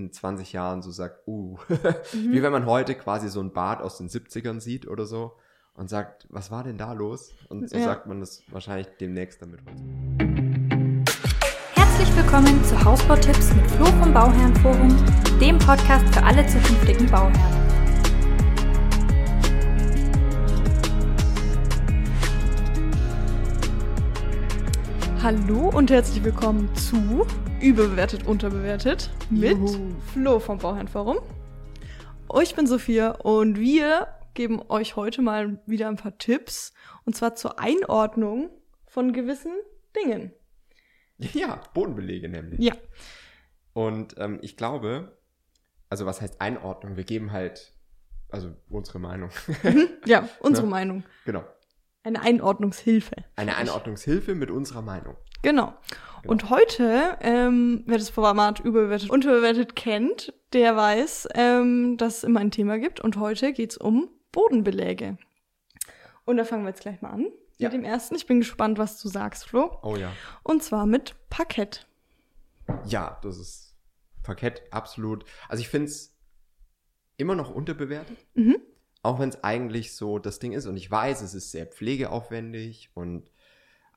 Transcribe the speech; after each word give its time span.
in 0.00 0.12
20 0.12 0.52
Jahren 0.52 0.82
so 0.82 0.90
sagt, 0.90 1.26
uh, 1.26 1.58
mhm. 1.68 2.32
wie 2.32 2.42
wenn 2.42 2.52
man 2.52 2.66
heute 2.66 2.94
quasi 2.94 3.28
so 3.28 3.40
ein 3.40 3.52
Bad 3.52 3.82
aus 3.82 3.98
den 3.98 4.08
70ern 4.08 4.60
sieht 4.60 4.88
oder 4.88 5.06
so 5.06 5.36
und 5.74 5.88
sagt, 5.88 6.26
was 6.30 6.50
war 6.50 6.64
denn 6.64 6.78
da 6.78 6.92
los? 6.92 7.34
Und 7.48 7.68
so 7.68 7.76
ja. 7.76 7.84
sagt 7.84 8.06
man 8.06 8.20
das 8.20 8.42
wahrscheinlich 8.50 8.88
demnächst 9.00 9.42
damit 9.42 9.60
Herzlich 11.74 12.16
willkommen 12.16 12.64
zu 12.64 12.82
Hausbautipps 12.84 13.54
mit 13.54 13.70
Flo 13.72 13.86
vom 13.86 14.12
Bauherrenforum, 14.12 14.96
dem 15.40 15.58
Podcast 15.58 16.06
für 16.14 16.22
alle 16.22 16.46
zukünftigen 16.46 17.06
Bauherren. 17.10 17.59
Hallo 25.22 25.68
und 25.68 25.90
herzlich 25.90 26.24
willkommen 26.24 26.74
zu 26.74 27.26
Überbewertet, 27.60 28.26
Unterbewertet 28.26 29.10
mit 29.28 29.58
Juhu. 29.58 29.94
Flo 30.14 30.40
vom 30.40 30.56
Bauherrenforum. 30.56 31.18
Ich 32.42 32.54
bin 32.54 32.66
Sophia 32.66 33.10
und 33.10 33.58
wir 33.58 34.08
geben 34.32 34.62
euch 34.70 34.96
heute 34.96 35.20
mal 35.20 35.60
wieder 35.66 35.88
ein 35.88 35.96
paar 35.96 36.16
Tipps 36.16 36.72
und 37.04 37.16
zwar 37.16 37.34
zur 37.34 37.58
Einordnung 37.58 38.48
von 38.86 39.12
gewissen 39.12 39.52
Dingen. 39.94 40.32
Ja, 41.34 41.60
Bodenbelege 41.74 42.30
nämlich. 42.30 42.60
Ja. 42.60 42.72
Und 43.74 44.14
ähm, 44.16 44.38
ich 44.40 44.56
glaube, 44.56 45.18
also 45.90 46.06
was 46.06 46.22
heißt 46.22 46.40
Einordnung? 46.40 46.96
Wir 46.96 47.04
geben 47.04 47.30
halt, 47.30 47.74
also 48.30 48.56
unsere 48.70 49.00
Meinung. 49.00 49.28
Mhm. 49.62 49.90
ja, 50.06 50.26
unsere 50.40 50.66
ne? 50.66 50.70
Meinung. 50.70 51.04
Genau. 51.26 51.44
Eine 52.02 52.22
Einordnungshilfe. 52.22 53.16
Eine 53.36 53.56
Einordnungshilfe 53.56 54.34
mit 54.34 54.50
unserer 54.50 54.82
Meinung. 54.82 55.16
Genau. 55.42 55.74
genau. 56.22 56.32
Und 56.32 56.50
heute, 56.50 57.18
ähm, 57.20 57.82
wer 57.86 57.98
das 57.98 58.10
Format 58.10 58.60
überbewertet, 58.60 59.10
unterbewertet 59.10 59.76
kennt, 59.76 60.32
der 60.52 60.76
weiß, 60.76 61.28
ähm, 61.34 61.96
dass 61.96 62.18
es 62.18 62.24
immer 62.24 62.40
ein 62.40 62.50
Thema 62.50 62.78
gibt. 62.78 63.00
Und 63.00 63.18
heute 63.18 63.52
geht's 63.52 63.76
um 63.76 64.08
Bodenbeläge. 64.32 65.18
Und 66.24 66.36
da 66.36 66.44
fangen 66.44 66.62
wir 66.64 66.70
jetzt 66.70 66.82
gleich 66.82 67.02
mal 67.02 67.10
an 67.10 67.26
ja. 67.58 67.68
mit 67.68 67.74
dem 67.74 67.84
ersten. 67.84 68.14
Ich 68.14 68.26
bin 68.26 68.40
gespannt, 68.40 68.78
was 68.78 69.00
du 69.00 69.08
sagst, 69.08 69.46
Flo. 69.46 69.78
Oh 69.82 69.96
ja. 69.96 70.12
Und 70.42 70.62
zwar 70.62 70.86
mit 70.86 71.14
Parkett. 71.28 71.86
Ja, 72.86 73.18
das 73.22 73.38
ist 73.38 73.76
Parkett, 74.22 74.62
absolut. 74.70 75.24
Also 75.48 75.60
ich 75.60 75.68
finde 75.68 75.88
es 75.88 76.16
immer 77.16 77.34
noch 77.34 77.50
unterbewertet. 77.50 78.16
Mhm. 78.34 78.60
Auch 79.02 79.18
wenn 79.18 79.30
es 79.30 79.42
eigentlich 79.42 79.94
so 79.94 80.18
das 80.18 80.38
Ding 80.38 80.52
ist. 80.52 80.66
Und 80.66 80.76
ich 80.76 80.90
weiß, 80.90 81.22
es 81.22 81.34
ist 81.34 81.52
sehr 81.52 81.66
pflegeaufwendig 81.66 82.90
und 82.94 83.30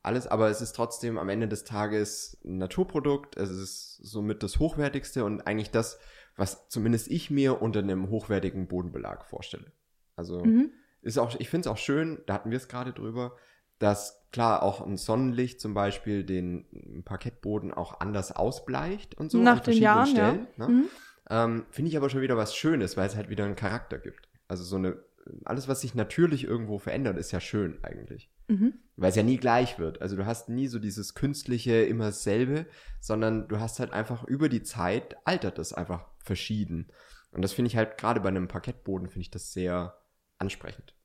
alles, 0.02 0.28
aber 0.28 0.50
es 0.50 0.62
ist 0.62 0.76
trotzdem 0.76 1.18
am 1.18 1.30
Ende 1.30 1.48
des 1.48 1.64
Tages 1.64 2.38
ein 2.44 2.58
Naturprodukt. 2.58 3.38
Es 3.38 3.50
ist 3.50 3.98
somit 3.98 4.44
das 4.44 4.60
Hochwertigste 4.60 5.24
und 5.24 5.42
eigentlich 5.42 5.72
das, 5.72 5.98
was 6.36 6.68
zumindest 6.68 7.10
ich 7.10 7.32
mir 7.32 7.62
unter 7.62 7.80
einem 7.80 8.10
hochwertigen 8.10 8.68
Bodenbelag 8.68 9.26
vorstelle. 9.26 9.72
Also 10.16 10.44
mhm. 10.44 10.72
ist 11.02 11.18
auch, 11.18 11.36
ich 11.40 11.50
finde 11.50 11.68
es 11.68 11.74
auch 11.74 11.78
schön, 11.78 12.22
da 12.26 12.34
hatten 12.34 12.52
wir 12.52 12.58
es 12.58 12.68
gerade 12.68 12.92
drüber, 12.92 13.36
dass 13.80 14.24
klar 14.32 14.64
auch 14.64 14.86
ein 14.86 14.98
Sonnenlicht 14.98 15.62
zum 15.62 15.74
Beispiel 15.74 16.24
den 16.24 17.04
Parkettboden 17.06 17.74
auch 17.74 18.00
anders 18.02 18.36
ausbleicht 18.36 19.16
und 19.18 19.32
so 19.32 19.38
Nach 19.38 19.62
den 19.62 19.78
Jahren, 19.78 20.08
Stellen. 20.08 20.48
Ja. 20.58 20.68
Ne? 20.68 20.74
Mhm. 20.74 20.90
Ähm, 21.30 21.66
finde 21.72 21.90
ich 21.90 21.98
aber 21.98 22.10
schon 22.10 22.22
wieder 22.22 22.36
was 22.36 22.56
Schönes, 22.56 22.98
weil 22.98 23.08
es 23.08 23.16
halt 23.16 23.30
wieder 23.30 23.46
einen 23.46 23.56
Charakter 23.56 23.98
gibt. 23.98 24.28
Also 24.48 24.64
so 24.64 24.76
eine, 24.76 24.98
alles, 25.46 25.68
was 25.68 25.82
sich 25.82 25.96
natürlich 25.96 26.44
irgendwo 26.44 26.80
verändert, 26.80 27.18
ist 27.18 27.32
ja 27.32 27.40
schön 27.40 27.84
eigentlich. 27.84 28.30
Mhm. 28.48 28.74
Weil 28.96 29.10
es 29.10 29.16
ja 29.16 29.24
nie 29.24 29.38
gleich 29.38 29.80
wird. 29.80 30.02
Also 30.02 30.16
du 30.16 30.26
hast 30.26 30.50
nie 30.50 30.68
so 30.68 30.80
dieses 30.80 31.16
künstliche, 31.16 31.84
immer 31.84 32.06
dasselbe, 32.06 32.66
sondern 33.00 33.48
du 33.48 33.60
hast 33.60 33.80
halt 33.80 33.92
einfach 33.92 34.24
über 34.26 34.50
die 34.50 34.64
Zeit 34.64 35.16
altert 35.26 35.58
das 35.58 35.74
einfach 35.74 36.06
verschieden. 36.20 36.92
Und 37.32 37.42
das 37.42 37.54
finde 37.54 37.68
ich 37.68 37.78
halt 37.78 37.98
gerade 37.98 38.20
bei 38.20 38.30
einem 38.30 38.48
Parkettboden 38.48 39.08
finde 39.08 39.22
ich 39.22 39.32
das 39.32 39.54
sehr 39.54 39.98
ansprechend. 40.38 40.96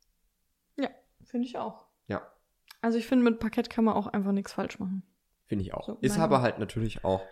Ja, 0.77 0.91
finde 1.25 1.47
ich 1.47 1.57
auch. 1.57 1.87
Ja. 2.07 2.23
Also 2.81 2.99
ich 2.99 3.07
finde, 3.07 3.25
mit 3.25 3.41
Parkett 3.41 3.71
kann 3.71 3.85
man 3.85 3.95
auch 3.95 4.07
einfach 4.07 4.33
nichts 4.33 4.53
falsch 4.53 4.79
machen. 4.79 5.03
Finde 5.47 5.65
ich 5.65 5.75
auch. 5.75 5.87
So, 5.87 5.99
ist 6.01 6.19
aber 6.19 6.43
halt 6.43 6.59
natürlich 6.59 7.05
auch, 7.05 7.23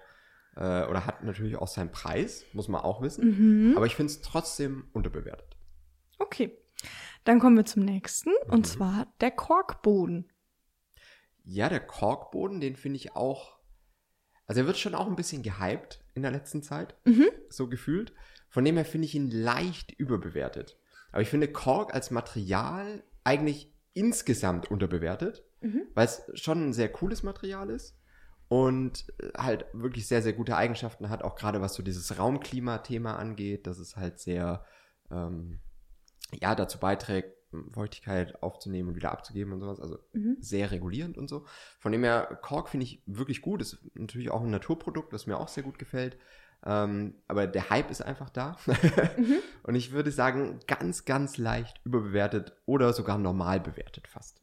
äh, 0.57 0.87
oder 0.87 1.05
hat 1.07 1.23
natürlich 1.23 1.57
auch 1.57 1.69
seinen 1.69 1.93
Preis, 1.93 2.45
muss 2.53 2.69
man 2.69 2.81
auch 2.81 3.03
wissen. 3.03 3.69
Mhm. 3.69 3.77
Aber 3.77 3.87
ich 3.87 3.95
finde 3.95 4.13
es 4.13 4.23
trotzdem 4.23 4.89
unterbewertet. 4.93 5.56
Okay. 6.19 6.57
Dann 7.25 7.41
kommen 7.41 7.57
wir 7.57 7.65
zum 7.65 7.85
nächsten, 7.85 8.31
mhm. 8.31 8.53
und 8.53 8.67
zwar 8.67 9.13
der 9.21 9.31
Korkboden. 9.31 10.31
Ja, 11.43 11.69
der 11.69 11.81
Korkboden, 11.81 12.61
den 12.61 12.77
finde 12.77 12.97
ich 12.97 13.15
auch. 13.17 13.59
Also 14.47 14.61
er 14.61 14.67
wird 14.67 14.79
schon 14.79 14.95
auch 14.95 15.07
ein 15.07 15.17
bisschen 15.17 15.43
gehypt 15.43 16.05
in 16.15 16.23
der 16.23 16.31
letzten 16.31 16.63
Zeit, 16.63 16.97
mhm. 17.05 17.27
so 17.49 17.69
gefühlt. 17.69 18.13
Von 18.49 18.65
dem 18.65 18.77
her 18.77 18.85
finde 18.85 19.07
ich 19.07 19.15
ihn 19.15 19.31
leicht 19.31 19.93
überbewertet. 19.93 20.79
Aber 21.11 21.23
ich 21.23 21.29
finde 21.29 21.49
Kork 21.49 21.95
als 21.95 22.11
Material 22.11 23.03
eigentlich 23.25 23.73
insgesamt 23.93 24.71
unterbewertet, 24.71 25.45
mhm. 25.61 25.83
weil 25.95 26.07
es 26.07 26.23
schon 26.35 26.69
ein 26.69 26.73
sehr 26.73 26.91
cooles 26.91 27.23
Material 27.23 27.71
ist 27.71 27.99
und 28.49 29.07
halt 29.37 29.67
wirklich 29.73 30.07
sehr, 30.07 30.23
sehr 30.23 30.33
gute 30.33 30.57
Eigenschaften 30.57 31.09
hat, 31.09 31.23
auch 31.23 31.35
gerade 31.35 31.61
was 31.61 31.75
so 31.75 31.83
dieses 31.83 32.19
Raumklima-Thema 32.19 33.17
angeht, 33.17 33.67
dass 33.67 33.79
es 33.79 33.97
halt 33.97 34.21
sehr 34.21 34.65
ähm, 35.11 35.61
ja, 36.33 36.55
dazu 36.55 36.79
beiträgt, 36.79 37.37
Feuchtigkeit 37.73 38.43
aufzunehmen 38.43 38.91
und 38.91 38.97
wieder 38.97 39.13
abzugeben 39.13 39.53
und 39.53 39.61
sowas. 39.61 39.81
Also 39.81 39.99
mhm. 40.13 40.37
sehr 40.41 40.71
regulierend 40.71 41.17
und 41.17 41.29
so. 41.29 41.47
Von 41.79 41.93
dem 41.93 42.05
her, 42.05 42.39
Kork 42.43 42.69
finde 42.69 42.85
ich 42.85 43.03
wirklich 43.07 43.41
gut. 43.41 43.63
Ist 43.63 43.79
natürlich 43.95 44.31
auch 44.31 44.43
ein 44.43 44.51
Naturprodukt, 44.51 45.13
das 45.13 45.27
mir 45.27 45.39
auch 45.39 45.49
sehr 45.49 45.63
gut 45.63 45.79
gefällt. 45.79 46.19
Ähm, 46.65 47.15
aber 47.29 47.47
der 47.47 47.71
Hype 47.71 47.91
ist 47.91 48.03
einfach 48.03 48.31
da. 48.31 48.57
mhm. 49.17 49.39
Und 49.63 49.75
ich 49.75 49.93
würde 49.93 50.11
sagen, 50.11 50.61
ganz, 50.67 51.05
ganz 51.05 51.39
leicht 51.39 51.81
überbewertet 51.85 52.53
oder 52.67 52.93
sogar 52.93 53.19
normal 53.19 53.61
bewertet 53.61 54.09
fast. 54.09 54.43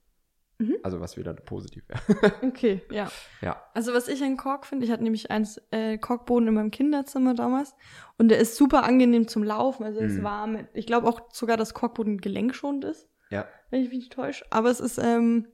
Mhm. 0.68 0.78
Also 0.84 1.00
was 1.00 1.18
wieder 1.18 1.34
positiv 1.34 1.84
wäre. 1.88 2.34
okay, 2.42 2.82
ja. 2.92 3.10
Ja. 3.42 3.64
Also 3.74 3.94
was 3.94 4.08
ich 4.08 4.24
an 4.24 4.38
Kork 4.38 4.66
finde, 4.66 4.86
ich 4.86 4.92
hatte 4.92 5.04
nämlich 5.04 5.32
eins 5.32 5.62
äh, 5.72 5.98
Korkboden 5.98 6.48
in 6.48 6.54
meinem 6.54 6.72
Kinderzimmer 6.72 7.34
damals 7.34 7.76
und 8.18 8.30
der 8.30 8.40
ist 8.40 8.56
super 8.56 8.84
angenehm 8.84 9.28
zum 9.28 9.44
Laufen, 9.44 9.84
also 9.84 10.00
er 10.00 10.08
ist 10.08 10.20
mhm. 10.20 10.24
warm. 10.24 10.68
Ich 10.74 10.86
glaube 10.86 11.08
auch 11.08 11.22
sogar, 11.32 11.58
dass 11.58 11.74
Korkboden 11.74 12.20
gelenkschonend 12.20 12.86
ist. 12.86 13.10
Ja. 13.30 13.48
Wenn 13.70 13.82
ich 13.82 13.90
mich 13.90 14.00
nicht 14.00 14.14
täusche. 14.14 14.46
Aber 14.50 14.70
es 14.70 14.80
ist, 14.80 14.98
ähm, 15.00 15.48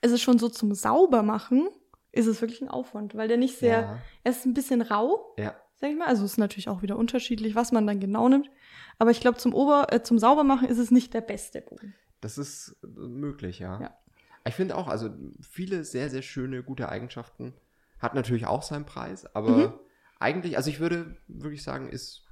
es 0.00 0.12
ist 0.12 0.22
schon 0.22 0.38
so 0.38 0.48
zum 0.48 0.74
Saubermachen, 0.74 1.68
ist 2.12 2.26
es 2.26 2.40
wirklich 2.40 2.62
ein 2.62 2.68
Aufwand, 2.68 3.14
weil 3.14 3.28
der 3.28 3.36
nicht 3.36 3.58
sehr, 3.58 3.80
ja. 3.80 3.98
er 4.24 4.30
ist 4.30 4.46
ein 4.46 4.54
bisschen 4.54 4.82
rau. 4.82 5.34
Ja. 5.36 5.54
Sag 5.74 5.90
ich 5.90 5.96
mal. 5.96 6.06
Also 6.06 6.24
es 6.24 6.32
ist 6.32 6.38
natürlich 6.38 6.68
auch 6.68 6.82
wieder 6.82 6.96
unterschiedlich, 6.96 7.54
was 7.54 7.70
man 7.70 7.86
dann 7.86 8.00
genau 8.00 8.28
nimmt. 8.28 8.50
Aber 8.98 9.10
ich 9.10 9.20
glaube, 9.20 9.36
zum 9.36 9.54
Ober, 9.54 9.88
äh, 9.90 10.02
zum 10.02 10.18
Saubermachen 10.18 10.68
ist 10.68 10.78
es 10.78 10.90
nicht 10.90 11.12
der 11.12 11.20
beste 11.20 11.60
Boden. 11.60 11.94
Das 12.20 12.38
ist 12.38 12.76
äh, 12.82 12.86
möglich, 12.86 13.58
ja. 13.58 13.80
Ja. 13.80 13.98
Ich 14.46 14.54
finde 14.54 14.76
auch, 14.76 14.88
also 14.88 15.10
viele 15.40 15.84
sehr, 15.84 16.08
sehr 16.10 16.22
schöne, 16.22 16.62
gute 16.62 16.88
Eigenschaften. 16.88 17.54
Hat 17.98 18.14
natürlich 18.14 18.46
auch 18.46 18.62
seinen 18.62 18.86
Preis, 18.86 19.26
aber 19.34 19.50
mhm. 19.50 19.72
eigentlich, 20.18 20.56
also 20.56 20.70
ich 20.70 20.80
würde 20.80 21.16
wirklich 21.28 21.62
sagen, 21.62 21.88
ist, 21.88 22.26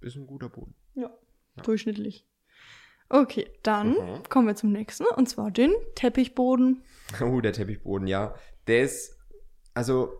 ist 0.00 0.16
ein 0.16 0.26
guter 0.26 0.48
Boden. 0.48 0.74
Ja, 0.94 1.10
ja. 1.56 1.62
durchschnittlich. 1.62 2.26
Okay, 3.08 3.48
dann 3.62 3.90
mhm. 3.90 4.22
kommen 4.28 4.46
wir 4.46 4.56
zum 4.56 4.72
nächsten, 4.72 5.04
und 5.04 5.28
zwar 5.28 5.50
den 5.50 5.72
Teppichboden. 5.94 6.82
Oh, 7.20 7.40
der 7.40 7.52
Teppichboden, 7.52 8.08
ja. 8.08 8.34
Der 8.66 8.82
ist, 8.82 9.16
also 9.74 10.12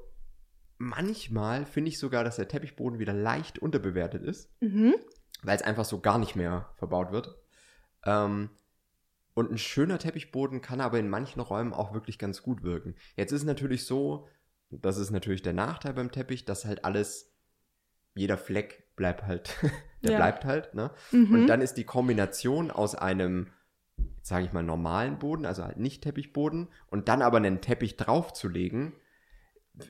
manchmal 0.79 1.67
finde 1.67 1.89
ich 1.89 1.99
sogar, 1.99 2.23
dass 2.23 2.37
der 2.37 2.47
Teppichboden 2.47 3.01
wieder 3.01 3.13
leicht 3.13 3.59
unterbewertet 3.59 4.23
ist, 4.23 4.51
mhm. 4.61 4.95
weil 5.43 5.57
es 5.57 5.63
einfach 5.63 5.85
so 5.85 6.01
gar 6.01 6.19
nicht 6.19 6.37
mehr 6.37 6.71
verbaut 6.77 7.11
wird. 7.11 7.37
Ähm, 8.05 8.51
und 9.37 9.53
ein 9.53 9.59
schöner 9.59 9.99
Teppichboden 9.99 10.63
kann 10.63 10.81
aber 10.81 10.99
in 10.99 11.11
manchen 11.11 11.41
Räumen 11.41 11.75
auch 11.75 11.93
wirklich 11.93 12.19
ganz 12.19 12.43
gut 12.43 12.63
wirken. 12.63 12.95
Jetzt 13.17 13.33
ist 13.33 13.45
natürlich 13.45 13.85
so, 13.85 14.27
das 14.71 14.97
ist 14.97 15.11
natürlich 15.11 15.43
der 15.43 15.53
Nachteil 15.53 15.93
beim 15.93 16.11
Teppich, 16.11 16.47
dass 16.47 16.65
halt 16.65 16.87
alles, 16.87 17.35
jeder 18.15 18.39
Fleck 18.39 18.97
bleibt 18.97 19.25
halt, 19.25 19.55
der 20.03 20.13
ja. 20.13 20.17
bleibt 20.17 20.47
halt, 20.47 20.75
ne? 20.75 20.91
Mhm. 21.13 21.35
Und 21.35 21.47
dann 21.49 21.61
ist 21.61 21.75
die 21.75 21.85
Kombination 21.85 22.71
aus 22.71 22.95
einem, 22.95 23.49
sage 24.23 24.47
ich 24.47 24.55
mal, 24.55 24.63
normalen 24.63 25.19
Boden, 25.19 25.45
also 25.45 25.65
halt 25.65 25.77
nicht 25.77 26.03
Teppichboden, 26.03 26.69
und 26.87 27.09
dann 27.09 27.21
aber 27.21 27.37
einen 27.37 27.61
Teppich 27.61 27.99
draufzulegen, 27.99 28.95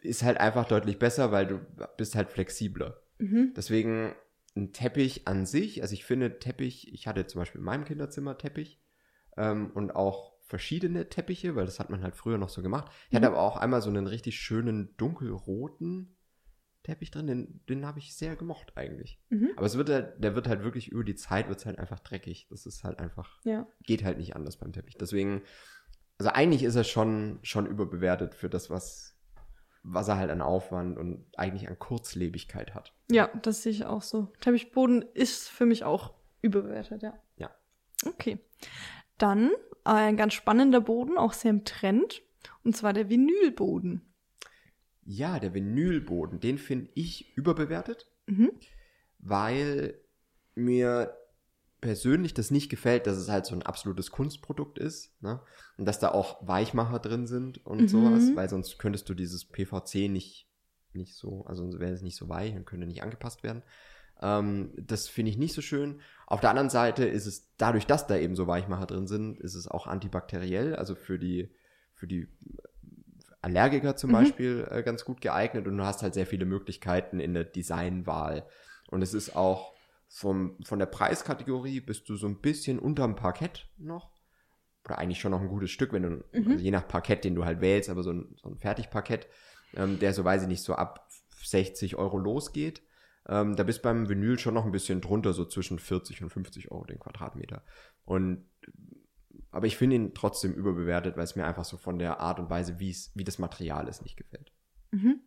ist 0.01 0.25
halt 0.25 0.41
einfach 0.41 0.67
deutlich 0.67 0.99
besser, 0.99 1.31
weil 1.31 1.47
du 1.47 1.61
bist 1.97 2.17
halt 2.17 2.31
flexibler. 2.31 3.01
Mhm. 3.19 3.53
Deswegen 3.57 4.13
ein 4.57 4.73
Teppich 4.73 5.29
an 5.29 5.47
sich, 5.47 5.83
also 5.83 5.95
ich 5.95 6.05
finde 6.05 6.41
Teppich, 6.41 6.93
ich 6.93 7.07
hatte 7.07 7.29
zum 7.29 7.43
Beispiel 7.43 7.61
in 7.61 7.65
meinem 7.65 7.85
Kinderzimmer 7.85 8.37
Teppich, 8.39 8.81
ähm, 9.37 9.71
und 9.75 9.95
auch 9.95 10.37
verschiedene 10.47 11.09
Teppiche, 11.09 11.57
weil 11.57 11.67
das 11.67 11.81
hat 11.81 11.91
man 11.91 12.03
halt 12.03 12.15
früher 12.15 12.39
noch 12.39 12.49
so 12.49 12.63
gemacht. 12.63 12.91
Ich 13.07 13.13
mhm. 13.13 13.17
hatte 13.17 13.27
aber 13.29 13.41
auch 13.41 13.57
einmal 13.57 13.83
so 13.83 13.91
einen 13.91 14.07
richtig 14.07 14.39
schönen 14.39 14.97
dunkelroten 14.97 16.17
Teppich 16.87 17.11
drin, 17.11 17.27
den, 17.27 17.61
den 17.69 17.85
habe 17.85 17.99
ich 17.99 18.15
sehr 18.17 18.37
gemocht 18.37 18.77
eigentlich. 18.77 19.21
Mhm. 19.29 19.51
Aber 19.57 19.67
es 19.67 19.77
wird 19.77 19.91
halt, 19.91 20.23
der 20.23 20.37
wird 20.37 20.47
halt 20.47 20.63
wirklich 20.63 20.89
über 20.89 21.03
die 21.03 21.17
Zeit 21.17 21.49
wird 21.49 21.67
halt 21.67 21.81
einfach 21.81 21.99
dreckig. 21.99 22.47
Das 22.49 22.65
ist 22.65 22.85
halt 22.85 23.01
einfach, 23.01 23.41
ja. 23.43 23.67
geht 23.83 24.05
halt 24.05 24.19
nicht 24.19 24.37
anders 24.37 24.57
beim 24.57 24.73
Teppich. 24.73 24.97
Deswegen, 24.97 25.43
also 26.19 26.31
eigentlich 26.31 26.63
ist 26.63 26.77
er 26.77 26.85
schon, 26.85 27.41
schon 27.43 27.67
überbewertet 27.67 28.37
für 28.37 28.49
das, 28.49 28.71
was, 28.71 29.19
was 29.83 30.07
er 30.07 30.17
halt 30.17 30.31
an 30.31 30.41
Aufwand 30.41 30.97
und 30.97 31.27
eigentlich 31.37 31.69
an 31.69 31.77
Kurzlebigkeit 31.77 32.73
hat. 32.73 32.95
Ja, 33.11 33.33
das 33.43 33.65
sehe 33.65 33.73
ich 33.73 33.85
auch 33.85 34.03
so. 34.03 34.33
Teppichboden 34.41 35.03
ist 35.13 35.49
für 35.49 35.67
mich 35.67 35.83
auch 35.83 36.15
überbewertet, 36.41 37.03
ja. 37.03 37.19
Ja. 37.37 37.51
Okay. 38.07 38.39
Dann 39.19 39.51
ein 39.85 40.17
ganz 40.17 40.35
spannender 40.35 40.81
Boden, 40.81 41.17
auch 41.17 41.33
sehr 41.33 41.51
im 41.51 41.65
Trend, 41.65 42.23
und 42.65 42.77
zwar 42.77 42.93
der 42.93 43.09
Vinylboden. 43.09 44.03
Ja, 45.05 45.39
der 45.39 45.55
Vinylboden, 45.55 46.41
den 46.41 46.59
finde 46.59 46.91
ich 46.95 47.37
überbewertet, 47.37 48.11
Mhm. 48.27 48.51
weil 49.19 50.01
mir 50.57 51.17
persönlich 51.81 52.35
das 52.35 52.51
nicht 52.51 52.69
gefällt, 52.69 53.07
dass 53.07 53.17
es 53.17 53.29
halt 53.29 53.47
so 53.47 53.55
ein 53.55 53.63
absolutes 53.63 54.11
Kunstprodukt 54.11 54.79
ist, 54.79 55.23
ne? 55.23 55.41
Und 55.77 55.85
dass 55.85 56.01
da 56.01 56.11
auch 56.11 56.47
Weichmacher 56.47 56.99
drin 56.99 57.27
sind 57.27 57.65
und 57.65 57.83
Mhm. 57.83 57.89
sowas, 57.89 58.35
weil 58.35 58.49
sonst 58.49 58.79
könntest 58.79 59.09
du 59.09 59.15
dieses 59.15 59.45
PVC 59.45 60.09
nicht, 60.09 60.49
nicht 60.93 61.15
so, 61.15 61.45
also 61.47 61.63
sonst 61.63 61.79
wäre 61.79 61.93
es 61.93 62.03
nicht 62.03 62.17
so 62.17 62.29
weich 62.29 62.57
und 62.57 62.65
könnte 62.65 62.87
nicht 62.87 63.03
angepasst 63.03 63.43
werden. 63.45 63.63
Ähm, 64.23 64.73
das 64.77 65.09
finde 65.09 65.31
ich 65.31 65.39
nicht 65.39 65.55
so 65.55 65.61
schön. 65.63 66.01
Auf 66.27 66.41
der 66.41 66.51
anderen 66.51 66.71
Seite 66.71 67.05
ist 67.05 67.27
es, 67.27 67.53
dadurch, 67.57 67.87
dass 67.87 68.07
da 68.07 68.17
eben 68.17 68.35
so 68.37 68.47
Weichmacher 68.47 68.87
drin 68.87 69.07
sind, 69.07 69.39
ist 69.39 69.55
es 69.55 69.69
auch 69.69 69.87
antibakteriell, 69.87 70.75
also 70.75 70.95
für 70.95 71.19
die, 71.19 71.55
für 71.95 72.07
die 72.07 72.29
Allergiker 73.43 73.97
zum 73.97 74.11
Mhm. 74.11 74.15
Beispiel 74.15 74.69
äh, 74.71 74.83
ganz 74.83 75.05
gut 75.05 75.21
geeignet 75.21 75.67
und 75.67 75.77
du 75.77 75.85
hast 75.85 76.03
halt 76.03 76.15
sehr 76.15 76.27
viele 76.27 76.45
Möglichkeiten 76.47 77.21
in 77.21 77.35
der 77.35 77.45
Designwahl. 77.45 78.47
Und 78.91 79.03
es 79.03 79.15
ist 79.15 79.37
auch 79.37 79.75
vom, 80.09 80.57
von 80.65 80.79
der 80.79 80.87
Preiskategorie 80.87 81.81
bist 81.81 82.09
du 82.09 82.17
so 82.17 82.27
ein 82.27 82.41
bisschen 82.41 82.79
unterm 82.79 83.17
Parkett 83.17 83.69
noch. 83.77 84.11
Oder 84.85 84.99
eigentlich 84.99 85.21
schon 85.21 85.33
noch 85.33 85.41
ein 85.41 85.49
gutes 85.49 85.71
Stück, 85.71 85.93
wenn 85.93 86.03
du, 86.03 86.09
Mhm. 86.33 86.53
also 86.53 86.63
je 86.65 86.71
nach 86.71 86.87
Parkett, 86.89 87.25
den 87.25 87.35
du 87.35 87.45
halt 87.45 87.61
wählst, 87.61 87.91
aber 87.91 88.03
so 88.03 88.13
ein, 88.13 88.37
so 88.41 88.49
ein 88.49 88.57
Fertigparkett, 88.57 89.27
ähm, 89.75 89.99
der 89.99 90.13
so 90.13 90.25
weiß 90.25 90.43
ich 90.43 90.49
nicht, 90.49 90.63
so 90.63 90.75
ab 90.75 91.09
60 91.45 91.97
Euro 91.97 92.19
losgeht. 92.19 92.83
Ähm, 93.29 93.57
da 93.57 93.65
bist 93.65 93.83
beim 93.83 94.09
Vinyl 94.09 94.39
schon 94.39 94.55
noch 94.55 94.65
ein 94.65 94.73
bisschen 94.73 95.01
drunter, 95.01 95.33
so 95.33 95.45
zwischen 95.45 95.79
40 95.79 96.23
und 96.23 96.31
50 96.31 96.71
Euro 96.71 96.85
den 96.85 96.99
Quadratmeter. 97.01 97.65
Und 98.05 98.45
aber 99.51 99.67
ich 99.67 99.77
finde 99.77 99.97
ihn 99.97 100.15
trotzdem 100.15 100.53
überbewertet, 100.55 101.17
weil 101.17 101.25
es 101.25 101.35
mir 101.37 101.47
einfach 101.47 101.65
so 101.65 101.77
von 101.77 101.99
der 101.99 102.21
Art 102.21 102.39
und 102.39 102.51
Weise, 102.51 102.79
wie 102.79 102.91
es, 102.91 103.11
wie 103.15 103.25
das 103.25 103.39
Material 103.39 103.89
ist, 103.89 104.03
nicht 104.03 104.17
gefällt. 104.17 104.53
Mhm. 104.91 105.21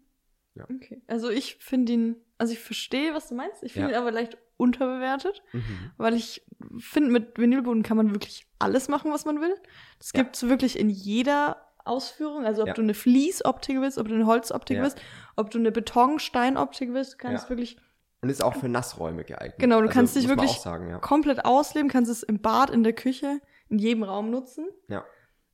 Ja. 0.56 0.66
Okay. 0.66 1.02
Also 1.08 1.30
ich 1.30 1.56
finde 1.58 1.94
ihn, 1.94 2.16
also 2.38 2.54
ich 2.54 2.60
verstehe, 2.60 3.14
was 3.14 3.30
du 3.30 3.36
meinst. 3.36 3.64
Ich 3.64 3.74
finde 3.74 3.92
Ja. 3.92 3.98
ihn 3.98 4.02
aber 4.02 4.12
leicht 4.12 4.38
unterbewertet, 4.58 5.42
Mhm. 5.54 5.92
weil 5.98 6.14
ich 6.16 6.46
finde, 6.78 7.12
mit 7.12 7.38
Vinylboden 7.40 7.82
kann 7.82 7.98
man 7.98 8.14
wirklich 8.14 8.46
alles 8.60 8.88
machen, 8.88 9.12
was 9.12 9.26
man 9.26 9.42
will. 9.42 9.56
Das 9.98 10.12
Ja. 10.14 10.22
gibt's 10.22 10.44
wirklich 10.44 10.78
in 10.78 10.90
jeder 10.90 11.66
Ausführung. 11.86 12.46
Also 12.46 12.62
ob 12.64 12.68
Ja. 12.68 12.74
du 12.74 12.82
eine 12.82 12.94
Fließoptik 12.94 13.80
willst, 13.82 13.98
ob 13.98 14.08
du 14.10 14.16
eine 14.16 14.26
Holzoptik 14.26 14.80
willst, 14.80 15.02
ob 15.38 15.50
du 15.50 15.58
eine 15.60 15.72
Betonsteinoptik 15.72 16.94
willst, 16.94 17.14
du 17.14 17.18
kannst 17.18 17.50
wirklich 17.50 17.78
Und 18.22 18.30
ist 18.30 18.44
auch 18.44 18.56
für 18.56 18.68
Nassräume 18.68 19.24
geeignet. 19.24 19.60
Genau, 19.60 19.78
du 19.78 19.84
Also, 19.88 19.94
kannst 19.94 20.16
dich 20.16 20.28
wirklich 20.28 20.52
sagen, 20.52 20.90
ja. 20.90 21.00
komplett 21.00 21.46
ausleben, 21.46 21.90
kannst 21.90 22.12
es 22.12 22.22
im 22.24 22.42
Bad, 22.42 22.70
in 22.70 22.84
der 22.84 22.94
Küche, 22.94 23.40
in 23.70 23.80
jedem 23.80 24.04
Raum 24.04 24.30
nutzen. 24.30 24.68
Ja. 24.90 25.06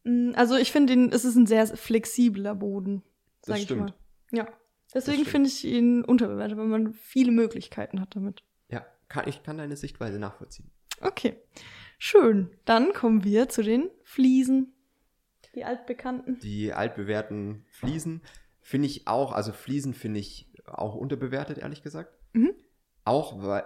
Mm, 0.04 0.32
Also 0.36 0.56
ich 0.56 0.72
finde 0.72 0.94
ihn, 0.94 1.12
es 1.12 1.26
ist 1.26 1.36
ein 1.36 1.46
sehr 1.46 1.68
flexibler 1.68 2.56
Boden, 2.56 3.04
sag 3.42 3.54
Das 3.54 3.58
ich 3.60 3.64
stimmt. 3.66 3.82
mal. 3.82 3.94
Ja. 4.32 4.48
Deswegen 4.94 5.26
finde 5.26 5.50
ich 5.50 5.64
ihn 5.66 6.04
unterbewertet, 6.06 6.58
weil 6.58 6.66
man 6.68 6.94
viele 6.94 7.32
Möglichkeiten 7.32 8.00
hat 8.02 8.16
damit. 8.16 8.44
Ja, 8.70 8.86
kann, 9.10 9.28
ich 9.28 9.44
kann 9.44 9.58
deine 9.58 9.76
Sichtweise 9.76 10.18
nachvollziehen. 10.20 10.72
Okay. 11.02 11.36
Schön. 12.00 12.50
Dann 12.66 12.94
kommen 12.94 13.24
wir 13.24 13.50
zu 13.50 13.62
den 13.62 13.90
Fliesen. 14.04 14.74
Die 15.54 15.66
altbekannten. 15.66 16.40
Die 16.40 16.74
altbewährten 16.74 17.66
Fliesen 17.70 18.22
finde 18.62 18.88
ich 18.88 19.08
auch, 19.08 19.32
also 19.34 19.52
Fliesen 19.54 19.94
finde 19.94 20.20
ich 20.20 20.50
auch 20.66 20.96
unterbewertet, 20.96 21.58
ehrlich 21.58 21.84
gesagt. 21.84 22.15
Mhm. 22.36 22.54
Auch, 23.04 23.42
weil, 23.44 23.64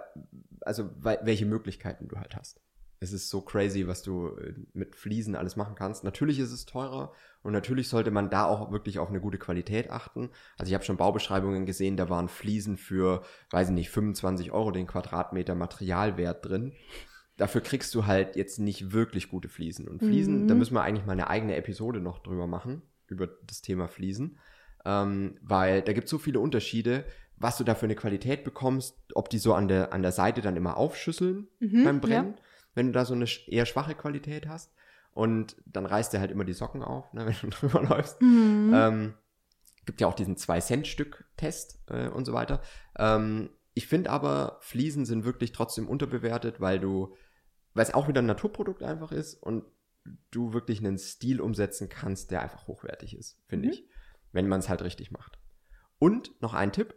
also 0.62 0.90
weil, 0.98 1.18
welche 1.22 1.46
Möglichkeiten 1.46 2.08
du 2.08 2.16
halt 2.16 2.36
hast. 2.36 2.60
Es 3.02 3.14
ist 3.14 3.30
so 3.30 3.40
crazy, 3.40 3.86
was 3.86 4.02
du 4.02 4.36
äh, 4.36 4.52
mit 4.74 4.94
Fliesen 4.94 5.34
alles 5.34 5.56
machen 5.56 5.74
kannst. 5.74 6.04
Natürlich 6.04 6.38
ist 6.38 6.52
es 6.52 6.66
teurer 6.66 7.12
und 7.42 7.52
natürlich 7.54 7.88
sollte 7.88 8.10
man 8.10 8.28
da 8.28 8.44
auch 8.44 8.70
wirklich 8.70 8.98
auf 8.98 9.08
eine 9.08 9.20
gute 9.20 9.38
Qualität 9.38 9.88
achten. 9.90 10.28
Also 10.58 10.68
ich 10.68 10.74
habe 10.74 10.84
schon 10.84 10.98
Baubeschreibungen 10.98 11.64
gesehen, 11.64 11.96
da 11.96 12.10
waren 12.10 12.28
Fliesen 12.28 12.76
für, 12.76 13.22
weiß 13.50 13.68
ich 13.68 13.74
nicht, 13.74 13.88
25 13.90 14.52
Euro 14.52 14.70
den 14.70 14.86
Quadratmeter 14.86 15.54
Materialwert 15.54 16.44
drin. 16.44 16.74
Dafür 17.38 17.62
kriegst 17.62 17.94
du 17.94 18.04
halt 18.04 18.36
jetzt 18.36 18.58
nicht 18.58 18.92
wirklich 18.92 19.30
gute 19.30 19.48
Fliesen. 19.48 19.88
Und 19.88 20.00
Fliesen, 20.00 20.42
Mhm. 20.42 20.48
da 20.48 20.54
müssen 20.54 20.74
wir 20.74 20.82
eigentlich 20.82 21.06
mal 21.06 21.12
eine 21.12 21.30
eigene 21.30 21.56
Episode 21.56 22.00
noch 22.00 22.18
drüber 22.18 22.46
machen, 22.46 22.82
über 23.06 23.28
das 23.46 23.62
Thema 23.62 23.88
Fliesen. 23.88 24.38
Ähm, 24.84 25.38
weil 25.40 25.80
da 25.80 25.94
gibt 25.94 26.04
es 26.04 26.10
so 26.10 26.18
viele 26.18 26.40
Unterschiede, 26.40 27.06
was 27.40 27.56
du 27.56 27.64
da 27.64 27.74
für 27.74 27.86
eine 27.86 27.96
Qualität 27.96 28.44
bekommst, 28.44 28.96
ob 29.14 29.28
die 29.30 29.38
so 29.38 29.54
an 29.54 29.66
der, 29.66 29.92
an 29.92 30.02
der 30.02 30.12
Seite 30.12 30.40
dann 30.42 30.56
immer 30.56 30.76
aufschüsseln 30.76 31.48
Mhm, 31.58 31.84
beim 31.84 32.00
Brennen, 32.00 32.34
wenn 32.74 32.86
du 32.86 32.92
da 32.92 33.04
so 33.04 33.14
eine 33.14 33.26
eher 33.46 33.66
schwache 33.66 33.94
Qualität 33.94 34.46
hast. 34.46 34.72
Und 35.12 35.56
dann 35.66 35.86
reißt 35.86 36.14
er 36.14 36.20
halt 36.20 36.30
immer 36.30 36.44
die 36.44 36.52
Socken 36.52 36.84
auf, 36.84 37.12
ne, 37.12 37.26
wenn 37.42 37.50
du 37.50 37.56
drüber 37.56 37.82
läufst. 37.82 38.20
Mhm. 38.22 38.70
Ähm, 38.72 39.14
gibt 39.86 40.00
ja 40.00 40.06
auch 40.06 40.14
diesen 40.14 40.36
2-Cent-Stück-Test 40.36 41.80
äh, 41.88 42.08
und 42.08 42.24
so 42.26 42.32
weiter. 42.32 42.62
Ähm, 42.96 43.50
ich 43.74 43.86
finde 43.86 44.10
aber, 44.10 44.58
Fliesen 44.60 45.04
sind 45.06 45.24
wirklich 45.24 45.52
trotzdem 45.52 45.88
unterbewertet, 45.88 46.60
weil 46.60 46.78
du, 46.78 47.14
weil 47.74 47.84
es 47.84 47.94
auch 47.94 48.06
wieder 48.08 48.20
ein 48.20 48.26
Naturprodukt 48.26 48.82
einfach 48.82 49.12
ist 49.12 49.34
und 49.34 49.64
du 50.30 50.52
wirklich 50.52 50.80
einen 50.80 50.98
Stil 50.98 51.40
umsetzen 51.40 51.88
kannst, 51.88 52.30
der 52.30 52.42
einfach 52.42 52.66
hochwertig 52.66 53.16
ist, 53.16 53.38
finde 53.48 53.68
Mhm. 53.68 53.72
ich. 53.74 53.84
Wenn 54.32 54.46
man 54.48 54.60
es 54.60 54.68
halt 54.68 54.82
richtig 54.82 55.10
macht. 55.10 55.38
Und 55.98 56.40
noch 56.40 56.54
ein 56.54 56.72
Tipp, 56.72 56.94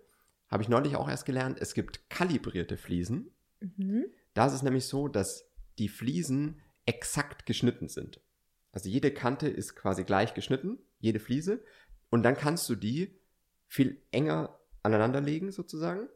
habe 0.54 0.64
ich 0.64 0.70
neulich 0.70 0.96
auch 0.96 1.10
erst 1.10 1.26
gelernt, 1.26 1.58
es 1.60 1.74
gibt 1.74 2.10
kalibrierte 2.12 2.78
Fliesen. 2.78 3.32
Mhm. 3.60 4.06
Da 4.36 4.46
ist 4.46 4.54
es 4.54 4.62
nämlich 4.62 4.86
so, 4.86 5.08
dass 5.08 5.50
die 5.80 5.90
Fliesen 5.90 6.62
exakt 6.86 7.48
geschnitten 7.48 7.90
sind. 7.90 8.22
Also 8.72 8.88
jede 8.88 9.12
Kante 9.12 9.48
ist 9.48 9.76
quasi 9.76 10.04
gleich 10.04 10.36
geschnitten, 10.36 10.78
jede 11.00 11.20
Fliese. 11.20 11.64
Und 12.12 12.22
dann 12.22 12.38
kannst 12.38 12.70
du 12.70 12.76
die 12.76 13.20
viel 13.68 14.00
enger 14.12 14.60
aneinanderlegen 14.84 15.52
sozusagen. 15.52 16.08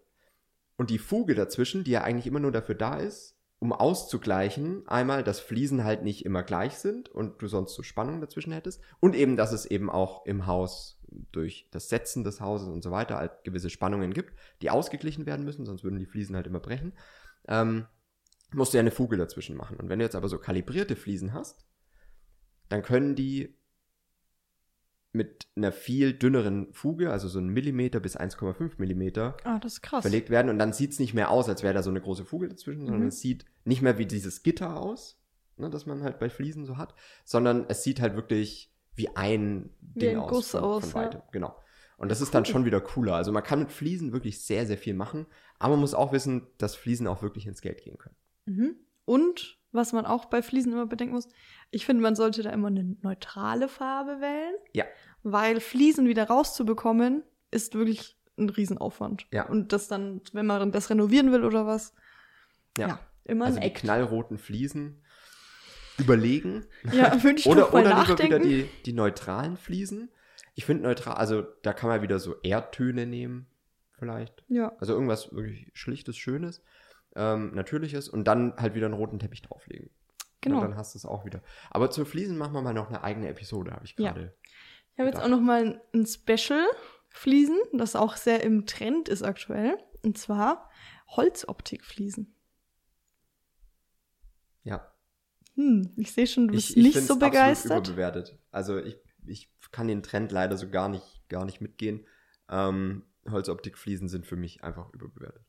Und 0.76 0.92
die 0.92 1.00
Fuge 1.00 1.34
dazwischen, 1.34 1.84
die 1.84 1.92
ja 1.92 2.04
eigentlich 2.04 2.28
immer 2.28 2.40
nur 2.40 2.52
dafür 2.52 2.76
da 2.76 2.98
ist, 2.98 3.36
um 3.58 3.74
auszugleichen, 3.74 4.88
einmal, 4.88 5.24
dass 5.24 5.40
Fliesen 5.40 5.84
halt 5.84 6.04
nicht 6.04 6.26
immer 6.26 6.44
gleich 6.44 6.76
sind 6.76 7.10
und 7.10 7.42
du 7.42 7.48
sonst 7.48 7.74
so 7.74 7.82
Spannung 7.82 8.22
dazwischen 8.22 8.54
hättest. 8.54 8.82
Und 9.00 9.16
eben, 9.16 9.36
dass 9.36 9.52
es 9.52 9.66
eben 9.66 9.90
auch 9.90 10.28
im 10.28 10.46
Haus 10.46 10.97
durch 11.32 11.68
das 11.72 11.90
Setzen 11.90 12.24
des 12.24 12.42
Hauses 12.42 12.68
und 12.68 12.84
so 12.84 12.92
weiter 12.92 13.18
halt 13.18 13.44
gewisse 13.44 13.70
Spannungen 13.70 14.14
gibt, 14.14 14.34
die 14.62 14.70
ausgeglichen 14.70 15.26
werden 15.26 15.46
müssen, 15.46 15.66
sonst 15.66 15.84
würden 15.84 16.00
die 16.00 16.06
Fliesen 16.06 16.36
halt 16.36 16.48
immer 16.48 16.60
brechen. 16.60 16.94
Ähm, 17.48 17.86
musst 18.54 18.74
du 18.74 18.78
ja 18.78 18.82
eine 18.82 18.92
Fuge 18.92 19.18
dazwischen 19.18 19.56
machen. 19.58 19.78
Und 19.78 19.90
wenn 19.90 20.00
du 20.00 20.06
jetzt 20.06 20.16
aber 20.16 20.30
so 20.30 20.38
kalibrierte 20.38 20.96
Fliesen 20.96 21.34
hast, 21.34 21.66
dann 22.70 22.82
können 22.84 23.16
die 23.16 23.56
mit 25.14 25.48
einer 25.56 25.72
viel 25.72 26.14
dünneren 26.14 26.72
Fuge, 26.74 27.12
also 27.12 27.28
so 27.28 27.40
ein 27.40 27.48
Millimeter 27.50 28.00
bis 28.00 28.18
1,5 28.18 28.74
Millimeter, 28.78 29.36
krass. 29.82 30.02
verlegt 30.02 30.30
werden. 30.30 30.50
Und 30.50 30.60
dann 30.60 30.74
sieht 30.74 30.92
es 30.92 31.00
nicht 31.00 31.14
mehr 31.14 31.32
aus, 31.32 31.50
als 31.50 31.64
wäre 31.64 31.74
da 31.74 31.82
so 31.82 31.90
eine 31.90 32.02
große 32.02 32.26
Fuge 32.26 32.48
dazwischen, 32.50 32.82
sondern 32.86 33.02
Mhm. 33.04 33.08
es 33.08 33.22
sieht 33.22 33.46
nicht 33.64 33.82
mehr 33.82 33.98
wie 33.98 34.06
dieses 34.06 34.44
Gitter 34.44 34.78
aus, 34.78 35.20
ne, 35.56 35.70
das 35.70 35.86
man 35.86 36.04
halt 36.04 36.20
bei 36.20 36.30
Fliesen 36.30 36.66
so 36.66 36.78
hat, 36.78 36.94
sondern 37.26 37.66
es 37.68 37.84
sieht 37.84 38.00
halt 38.00 38.16
wirklich 38.16 38.72
wie 38.98 39.16
ein 39.16 39.70
Ding 39.80 40.18
ein 40.18 40.24
aus. 40.24 40.30
Guss 40.30 40.52
von, 40.52 40.64
aus, 40.64 40.92
von 40.92 41.04
ja. 41.04 41.24
Genau. 41.32 41.56
Und 41.98 42.10
das 42.10 42.22
ist 42.22 42.36
dann 42.36 42.46
schon 42.46 42.66
wieder 42.66 42.80
cooler. 42.82 43.16
Also 43.16 43.32
man 43.32 43.42
kann 43.44 43.60
mit 43.60 43.72
Fliesen 43.72 44.12
wirklich 44.14 44.44
sehr, 44.44 44.66
sehr 44.68 44.78
viel 44.78 44.94
machen, 44.94 45.26
aber 45.58 45.72
man 45.74 45.80
muss 45.82 45.94
auch 45.96 46.12
wissen, 46.12 46.46
dass 46.58 46.76
Fliesen 46.76 47.08
auch 47.08 47.22
wirklich 47.24 47.48
ins 47.48 47.62
Geld 47.62 47.82
gehen 47.84 47.98
können. 47.98 48.16
Mhm. 48.46 48.76
Und 49.06 49.58
was 49.72 49.94
man 49.94 50.06
auch 50.06 50.26
bei 50.26 50.42
Fliesen 50.44 50.74
immer 50.74 50.86
bedenken 50.86 51.16
muss, 51.16 51.28
ich 51.72 51.86
finde, 51.86 52.04
man 52.04 52.16
sollte 52.16 52.44
da 52.44 52.52
immer 52.52 52.68
eine 52.68 52.96
neutrale 53.02 53.68
Farbe 53.68 54.22
wählen. 54.22 54.54
Ja. 54.74 54.86
Weil 55.24 55.60
Fliesen 55.60 56.08
wieder 56.08 56.26
rauszubekommen, 56.28 57.24
ist 57.52 57.74
wirklich 57.74 58.18
ein 58.38 58.50
Riesenaufwand. 58.50 59.26
Ja. 59.32 59.48
Und 59.48 59.74
das 59.74 59.88
dann, 59.88 60.22
wenn 60.34 60.46
man 60.46 60.72
das 60.72 60.90
renovieren 60.92 61.32
will 61.32 61.44
oder 61.44 61.66
was, 61.66 61.94
Ja. 62.78 62.88
ja, 62.88 63.00
immer 63.26 63.46
Also 63.46 63.58
ein 63.58 63.62
die 63.64 63.68
Eck. 63.70 63.76
knallroten 63.78 64.38
Fliesen 64.38 65.02
überlegen. 65.98 66.66
Ja, 66.94 67.22
würde 67.24 67.40
ich 67.40 67.46
oder 67.48 67.70
oder 67.74 67.84
lieber 67.84 67.94
nachdenken. 67.96 68.24
wieder 68.24 68.40
die, 68.40 68.70
die 68.86 68.94
neutralen 68.94 69.58
Fliesen. 69.58 70.10
Ich 70.56 70.66
finde 70.66 70.84
neutral, 70.84 71.16
also 71.16 71.44
da 71.62 71.74
kann 71.74 71.90
man 71.90 72.02
wieder 72.02 72.20
so 72.20 72.36
Erdtöne 72.42 73.06
nehmen, 73.06 73.48
vielleicht. 73.92 74.44
ja. 74.48 74.72
Also 74.80 74.94
irgendwas 74.94 75.32
wirklich 75.34 75.70
Schlichtes, 75.74 76.18
Schönes, 76.18 76.64
ähm, 77.16 77.54
Natürliches 77.54 78.10
und 78.10 78.24
dann 78.26 78.56
halt 78.58 78.74
wieder 78.76 78.86
einen 78.88 78.96
roten 78.96 79.20
Teppich 79.20 79.42
drauflegen. 79.44 79.90
Genau. 80.42 80.58
Und 80.58 80.62
dann 80.64 80.76
hast 80.78 80.94
du 80.96 81.00
es 81.00 81.06
auch 81.06 81.26
wieder. 81.26 81.42
Aber 81.72 81.90
zu 81.92 82.06
Fliesen 82.06 82.38
machen 82.38 82.54
wir 82.54 82.62
mal 82.62 82.74
noch 82.74 82.90
eine 82.90 83.04
eigene 83.04 83.28
Episode, 83.30 83.72
habe 83.72 83.86
ich 83.86 83.96
Ja. 83.98 84.12
gerade. 84.12 84.34
Ich 84.94 85.00
habe 85.00 85.10
jetzt 85.10 85.22
auch 85.22 85.28
noch 85.28 85.42
mal 85.42 85.80
ein- 85.94 86.06
Special 86.06 86.66
Fliesen, 87.10 87.58
das 87.74 87.96
auch 87.96 88.16
sehr 88.18 88.44
im 88.44 88.66
Trend 88.66 89.10
ist 89.10 89.24
aktuell. 89.24 89.78
Und 90.04 90.18
zwar 90.18 90.70
Holzoptikfliesen. 91.10 92.36
Ja. 94.64 94.92
Hm, 95.58 95.92
ich 95.98 96.12
sehe 96.14 96.28
schon, 96.28 96.48
du 96.48 96.54
bist 96.54 96.70
Ich, 96.72 96.78
ich 96.78 96.84
nicht 96.96 97.02
so 97.08 97.18
begeistert. 97.18 97.88
überbewertet. 97.88 98.38
Also 98.52 98.78
ich, 98.78 98.98
ich 99.26 99.50
kann 99.72 99.88
den 99.88 100.04
Trend 100.04 100.32
leider 100.32 100.56
so 100.56 100.70
gar 100.70 100.88
nicht, 100.88 101.28
gar 101.30 101.46
nicht 101.46 101.62
mitgehen, 101.62 102.06
Ähm, 102.50 103.04
Holzoptikfliesen 103.30 104.08
sind 104.08 104.26
für 104.26 104.38
mich 104.38 104.64
einfach 104.64 104.94
überbewertet. 104.94 105.44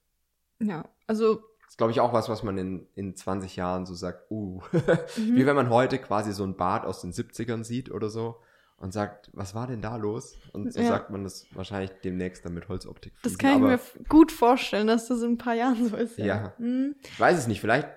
Ja, 0.58 0.88
also. 1.06 1.36
Das 1.60 1.74
ist, 1.74 1.78
glaube 1.78 1.92
ich, 1.92 2.00
auch 2.00 2.12
was, 2.12 2.28
was 2.28 2.42
man 2.42 2.58
in, 2.58 2.88
in 2.94 3.14
20 3.14 3.54
Jahren 3.54 3.86
so 3.86 3.94
sagt, 3.94 4.30
uh, 4.30 4.60
mhm. 4.72 5.36
wie 5.36 5.46
wenn 5.46 5.54
man 5.54 5.68
heute 5.68 5.98
quasi 5.98 6.32
so 6.32 6.42
ein 6.42 6.56
Bad 6.56 6.84
aus 6.84 7.02
den 7.02 7.12
70ern 7.12 7.62
sieht 7.62 7.90
oder 7.90 8.08
so 8.08 8.40
und 8.78 8.92
sagt, 8.92 9.30
was 9.32 9.54
war 9.54 9.66
denn 9.66 9.82
da 9.82 9.96
los? 9.96 10.38
Und 10.52 10.72
so 10.72 10.80
ja. 10.80 10.88
sagt 10.88 11.10
man 11.10 11.24
das 11.24 11.46
wahrscheinlich 11.52 11.90
demnächst 12.02 12.44
dann 12.44 12.54
mit 12.54 12.68
Holzoptik. 12.68 13.12
Das 13.22 13.36
kann 13.36 13.56
ich 13.56 13.60
mir 13.60 13.80
gut 14.08 14.32
vorstellen, 14.32 14.86
dass 14.86 15.08
das 15.08 15.20
in 15.22 15.32
ein 15.32 15.38
paar 15.38 15.54
Jahren 15.54 15.88
so 15.88 15.96
ist. 15.96 16.16
Ja. 16.16 16.26
ja. 16.26 16.54
Mhm. 16.58 16.96
Ich 17.02 17.20
weiß 17.20 17.38
es 17.38 17.46
nicht. 17.48 17.60
Vielleicht 17.60 17.88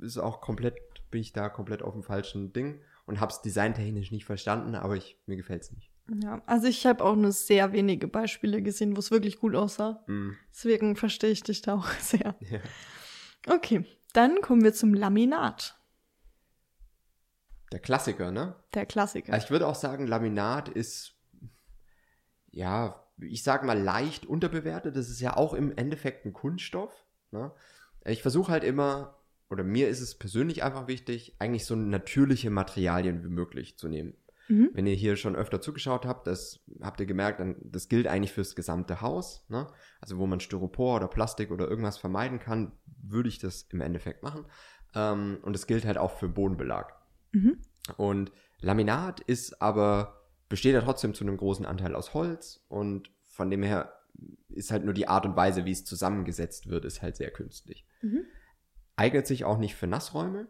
ist 0.00 0.18
auch 0.18 0.40
komplett, 0.40 0.76
bin 1.10 1.20
ich 1.20 1.32
da 1.32 1.48
komplett 1.48 1.82
auf 1.82 1.92
dem 1.92 2.02
falschen 2.02 2.52
Ding 2.52 2.80
und 3.06 3.20
habe 3.20 3.32
es 3.32 3.42
designtechnisch 3.42 4.10
nicht 4.12 4.24
verstanden, 4.24 4.74
aber 4.74 4.96
ich, 4.96 5.18
mir 5.26 5.36
gefällt 5.36 5.62
es 5.62 5.72
nicht. 5.72 5.90
Ja, 6.22 6.42
also 6.46 6.66
ich 6.66 6.86
habe 6.86 7.04
auch 7.04 7.14
nur 7.14 7.32
sehr 7.32 7.72
wenige 7.72 8.08
Beispiele 8.08 8.62
gesehen, 8.62 8.96
wo 8.96 9.00
es 9.00 9.10
wirklich 9.10 9.38
gut 9.38 9.54
aussah. 9.54 10.02
Mm. 10.06 10.30
Deswegen 10.50 10.96
verstehe 10.96 11.30
ich 11.30 11.42
dich 11.42 11.62
da 11.62 11.74
auch 11.74 11.88
sehr. 12.00 12.34
Ja. 12.40 12.60
Okay, 13.46 13.84
dann 14.12 14.40
kommen 14.40 14.64
wir 14.64 14.74
zum 14.74 14.92
Laminat. 14.94 15.78
Der 17.72 17.78
Klassiker, 17.78 18.32
ne? 18.32 18.56
Der 18.74 18.86
Klassiker. 18.86 19.32
Also 19.32 19.44
ich 19.44 19.50
würde 19.50 19.68
auch 19.68 19.76
sagen, 19.76 20.08
Laminat 20.08 20.68
ist, 20.68 21.14
ja, 22.50 23.06
ich 23.18 23.44
sag 23.44 23.64
mal 23.64 23.78
leicht 23.78 24.26
unterbewertet. 24.26 24.96
Das 24.96 25.08
ist 25.08 25.20
ja 25.20 25.36
auch 25.36 25.54
im 25.54 25.76
Endeffekt 25.76 26.26
ein 26.26 26.32
Kunststoff. 26.32 26.92
Ne? 27.30 27.52
Ich 28.04 28.22
versuche 28.22 28.50
halt 28.50 28.64
immer, 28.64 29.19
oder 29.50 29.64
mir 29.64 29.88
ist 29.88 30.00
es 30.00 30.14
persönlich 30.14 30.62
einfach 30.62 30.86
wichtig, 30.86 31.34
eigentlich 31.38 31.66
so 31.66 31.74
natürliche 31.74 32.50
Materialien 32.50 33.24
wie 33.24 33.28
möglich 33.28 33.76
zu 33.76 33.88
nehmen. 33.88 34.14
Mhm. 34.48 34.70
Wenn 34.72 34.86
ihr 34.86 34.94
hier 34.94 35.16
schon 35.16 35.36
öfter 35.36 35.60
zugeschaut 35.60 36.06
habt, 36.06 36.26
das 36.26 36.60
habt 36.80 37.00
ihr 37.00 37.06
gemerkt, 37.06 37.42
das 37.62 37.88
gilt 37.88 38.06
eigentlich 38.06 38.32
fürs 38.32 38.54
gesamte 38.54 39.00
Haus. 39.00 39.44
Ne? 39.48 39.66
Also 40.00 40.18
wo 40.18 40.26
man 40.26 40.40
Styropor 40.40 40.96
oder 40.96 41.08
Plastik 41.08 41.50
oder 41.50 41.68
irgendwas 41.68 41.98
vermeiden 41.98 42.38
kann, 42.38 42.72
würde 43.02 43.28
ich 43.28 43.38
das 43.38 43.62
im 43.70 43.80
Endeffekt 43.80 44.22
machen. 44.22 44.46
Ähm, 44.94 45.38
und 45.42 45.54
es 45.54 45.66
gilt 45.66 45.84
halt 45.84 45.98
auch 45.98 46.18
für 46.18 46.28
Bodenbelag. 46.28 46.94
Mhm. 47.32 47.58
Und 47.96 48.32
Laminat 48.60 49.20
ist 49.20 49.60
aber, 49.60 50.26
besteht 50.48 50.74
ja 50.74 50.82
trotzdem 50.82 51.14
zu 51.14 51.24
einem 51.24 51.36
großen 51.36 51.66
Anteil 51.66 51.94
aus 51.94 52.14
Holz 52.14 52.64
und 52.68 53.10
von 53.26 53.50
dem 53.50 53.62
her 53.62 53.92
ist 54.48 54.70
halt 54.70 54.84
nur 54.84 54.94
die 54.94 55.08
Art 55.08 55.24
und 55.24 55.36
Weise, 55.36 55.64
wie 55.64 55.70
es 55.70 55.84
zusammengesetzt 55.84 56.68
wird, 56.68 56.84
ist 56.84 57.02
halt 57.02 57.16
sehr 57.16 57.30
künstlich. 57.30 57.86
Mhm. 58.02 58.24
Eignet 59.00 59.26
sich 59.26 59.46
auch 59.46 59.56
nicht 59.56 59.76
für 59.76 59.86
Nassräume, 59.86 60.46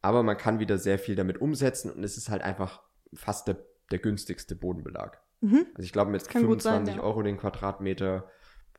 aber 0.00 0.22
man 0.22 0.38
kann 0.38 0.60
wieder 0.60 0.78
sehr 0.78 0.98
viel 0.98 1.14
damit 1.14 1.42
umsetzen 1.42 1.90
und 1.90 2.02
es 2.02 2.16
ist 2.16 2.30
halt 2.30 2.40
einfach 2.40 2.82
fast 3.12 3.48
der, 3.48 3.58
der 3.90 3.98
günstigste 3.98 4.56
Bodenbelag. 4.56 5.20
Mhm. 5.42 5.66
Also 5.74 5.82
ich 5.82 5.92
glaube, 5.92 6.10
mit 6.10 6.22
25 6.22 6.62
sein, 6.62 6.86
ja. 6.86 7.02
Euro 7.02 7.20
den 7.20 7.36
Quadratmeter 7.36 8.30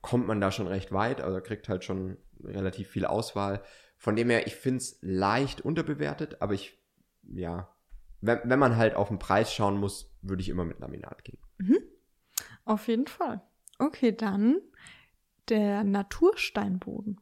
kommt 0.01 0.25
man 0.25 0.41
da 0.41 0.49
schon 0.49 0.65
recht 0.65 0.91
weit, 0.91 1.21
also 1.21 1.41
kriegt 1.41 1.69
halt 1.69 1.83
schon 1.83 2.17
relativ 2.43 2.89
viel 2.89 3.05
Auswahl. 3.05 3.61
Von 3.97 4.15
dem 4.15 4.31
her, 4.31 4.47
ich 4.47 4.55
finde 4.55 4.77
es 4.77 4.97
leicht 5.01 5.61
unterbewertet, 5.61 6.41
aber 6.41 6.55
ich, 6.55 6.81
ja, 7.21 7.71
wenn, 8.19 8.39
wenn 8.45 8.57
man 8.57 8.77
halt 8.77 8.95
auf 8.95 9.09
den 9.09 9.19
Preis 9.19 9.53
schauen 9.53 9.77
muss, 9.77 10.11
würde 10.23 10.41
ich 10.41 10.49
immer 10.49 10.65
mit 10.65 10.79
Laminat 10.79 11.23
gehen. 11.23 11.37
Mhm. 11.59 11.77
Auf 12.65 12.87
jeden 12.87 13.05
Fall. 13.05 13.43
Okay, 13.77 14.11
dann 14.11 14.59
der 15.49 15.83
Natursteinboden. 15.83 17.19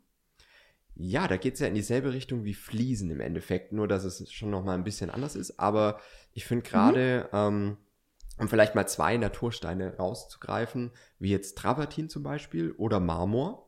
Ja, 1.04 1.28
da 1.28 1.38
geht 1.38 1.56
es 1.56 1.60
ja 1.60 1.68
in 1.68 1.74
dieselbe 1.74 2.14
Richtung 2.14 2.44
wie 2.44 2.54
Fliesen 2.54 3.10
im 3.10 3.22
Endeffekt, 3.22 3.72
nur 3.72 3.88
dass 3.88 4.04
es 4.04 4.32
schon 4.32 4.52
nochmal 4.52 4.78
ein 4.78 4.84
bisschen 4.84 5.10
anders 5.10 5.36
ist. 5.36 5.60
Aber 5.60 6.00
ich 6.32 6.46
finde 6.46 6.70
gerade, 6.70 7.28
mhm. 7.32 7.38
ähm, 7.38 7.78
um 8.38 8.48
vielleicht 8.48 8.76
mal 8.76 8.88
zwei 8.88 9.18
Natursteine 9.18 9.98
rauszugreifen, 9.98 10.92
wie 11.18 11.32
jetzt 11.32 11.58
Travertin 11.58 12.08
zum 12.08 12.22
Beispiel 12.22 12.74
oder 12.74 13.00
Marmor. 13.00 13.68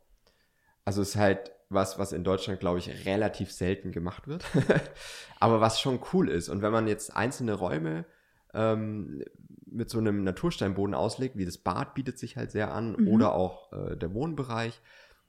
Also 0.85 1.01
es 1.01 1.09
ist 1.09 1.15
halt 1.15 1.51
was, 1.69 1.97
was 1.97 2.11
in 2.11 2.23
Deutschland, 2.23 2.59
glaube 2.59 2.77
ich, 2.77 3.05
relativ 3.05 3.51
selten 3.51 3.91
gemacht 3.91 4.27
wird. 4.27 4.45
Aber 5.39 5.59
was 5.59 5.79
schon 5.79 6.01
cool 6.13 6.29
ist. 6.29 6.49
Und 6.49 6.61
wenn 6.61 6.71
man 6.71 6.87
jetzt 6.87 7.15
einzelne 7.15 7.53
Räume 7.53 8.05
ähm, 8.53 9.23
mit 9.65 9.89
so 9.89 9.97
einem 9.97 10.23
Natursteinboden 10.23 10.93
auslegt, 10.93 11.35
wie 11.35 11.45
das 11.45 11.57
Bad 11.57 11.95
bietet 11.95 12.19
sich 12.19 12.37
halt 12.37 12.51
sehr 12.51 12.71
an 12.71 12.95
mhm. 12.95 13.07
oder 13.07 13.33
auch 13.33 13.73
äh, 13.73 13.97
der 13.97 14.13
Wohnbereich. 14.13 14.79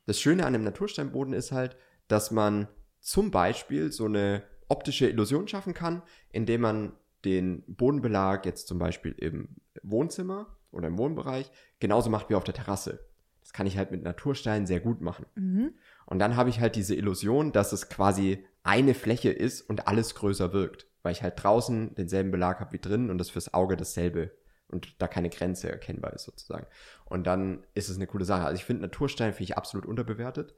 Das 0.04 0.20
Schöne 0.20 0.44
an 0.44 0.54
einem 0.54 0.64
Natursteinboden 0.64 1.32
ist 1.32 1.50
halt, 1.50 1.76
dass 2.08 2.30
man 2.30 2.68
zum 3.00 3.30
Beispiel 3.30 3.92
so 3.92 4.06
eine 4.06 4.42
optische 4.68 5.08
Illusion 5.08 5.48
schaffen 5.48 5.74
kann, 5.74 6.02
indem 6.30 6.62
man 6.62 6.92
den 7.24 7.64
Bodenbelag 7.66 8.44
jetzt 8.44 8.68
zum 8.68 8.78
Beispiel 8.78 9.12
im 9.12 9.48
Wohnzimmer 9.82 10.56
oder 10.70 10.88
im 10.88 10.98
Wohnbereich 10.98 11.50
genauso 11.80 12.10
macht 12.10 12.30
wie 12.30 12.34
auf 12.34 12.44
der 12.44 12.54
Terrasse. 12.54 13.06
Das 13.40 13.52
kann 13.52 13.66
ich 13.66 13.76
halt 13.76 13.90
mit 13.90 14.02
Natursteinen 14.02 14.66
sehr 14.66 14.80
gut 14.80 15.00
machen. 15.00 15.26
Mhm. 15.34 15.74
Und 16.06 16.18
dann 16.18 16.36
habe 16.36 16.50
ich 16.50 16.60
halt 16.60 16.76
diese 16.76 16.94
Illusion, 16.94 17.52
dass 17.52 17.72
es 17.72 17.88
quasi 17.88 18.44
eine 18.62 18.94
Fläche 18.94 19.30
ist 19.30 19.60
und 19.62 19.86
alles 19.86 20.14
größer 20.14 20.52
wirkt, 20.52 20.86
weil 21.02 21.12
ich 21.12 21.22
halt 21.22 21.42
draußen 21.42 21.94
denselben 21.94 22.30
Belag 22.30 22.60
habe 22.60 22.72
wie 22.72 22.80
drinnen 22.80 23.10
und 23.10 23.18
das 23.18 23.30
fürs 23.30 23.52
Auge 23.52 23.76
dasselbe 23.76 24.30
und 24.68 25.00
da 25.00 25.06
keine 25.06 25.28
Grenze 25.28 25.70
erkennbar 25.70 26.14
ist 26.14 26.24
sozusagen. 26.24 26.66
Und 27.04 27.26
dann 27.26 27.66
ist 27.74 27.90
es 27.90 27.96
eine 27.96 28.06
coole 28.06 28.24
Sache. 28.24 28.44
Also 28.44 28.56
ich 28.56 28.64
finde 28.64 28.82
Naturstein 28.82 29.32
finde 29.32 29.44
ich 29.44 29.58
absolut 29.58 29.86
unterbewertet. 29.86 30.54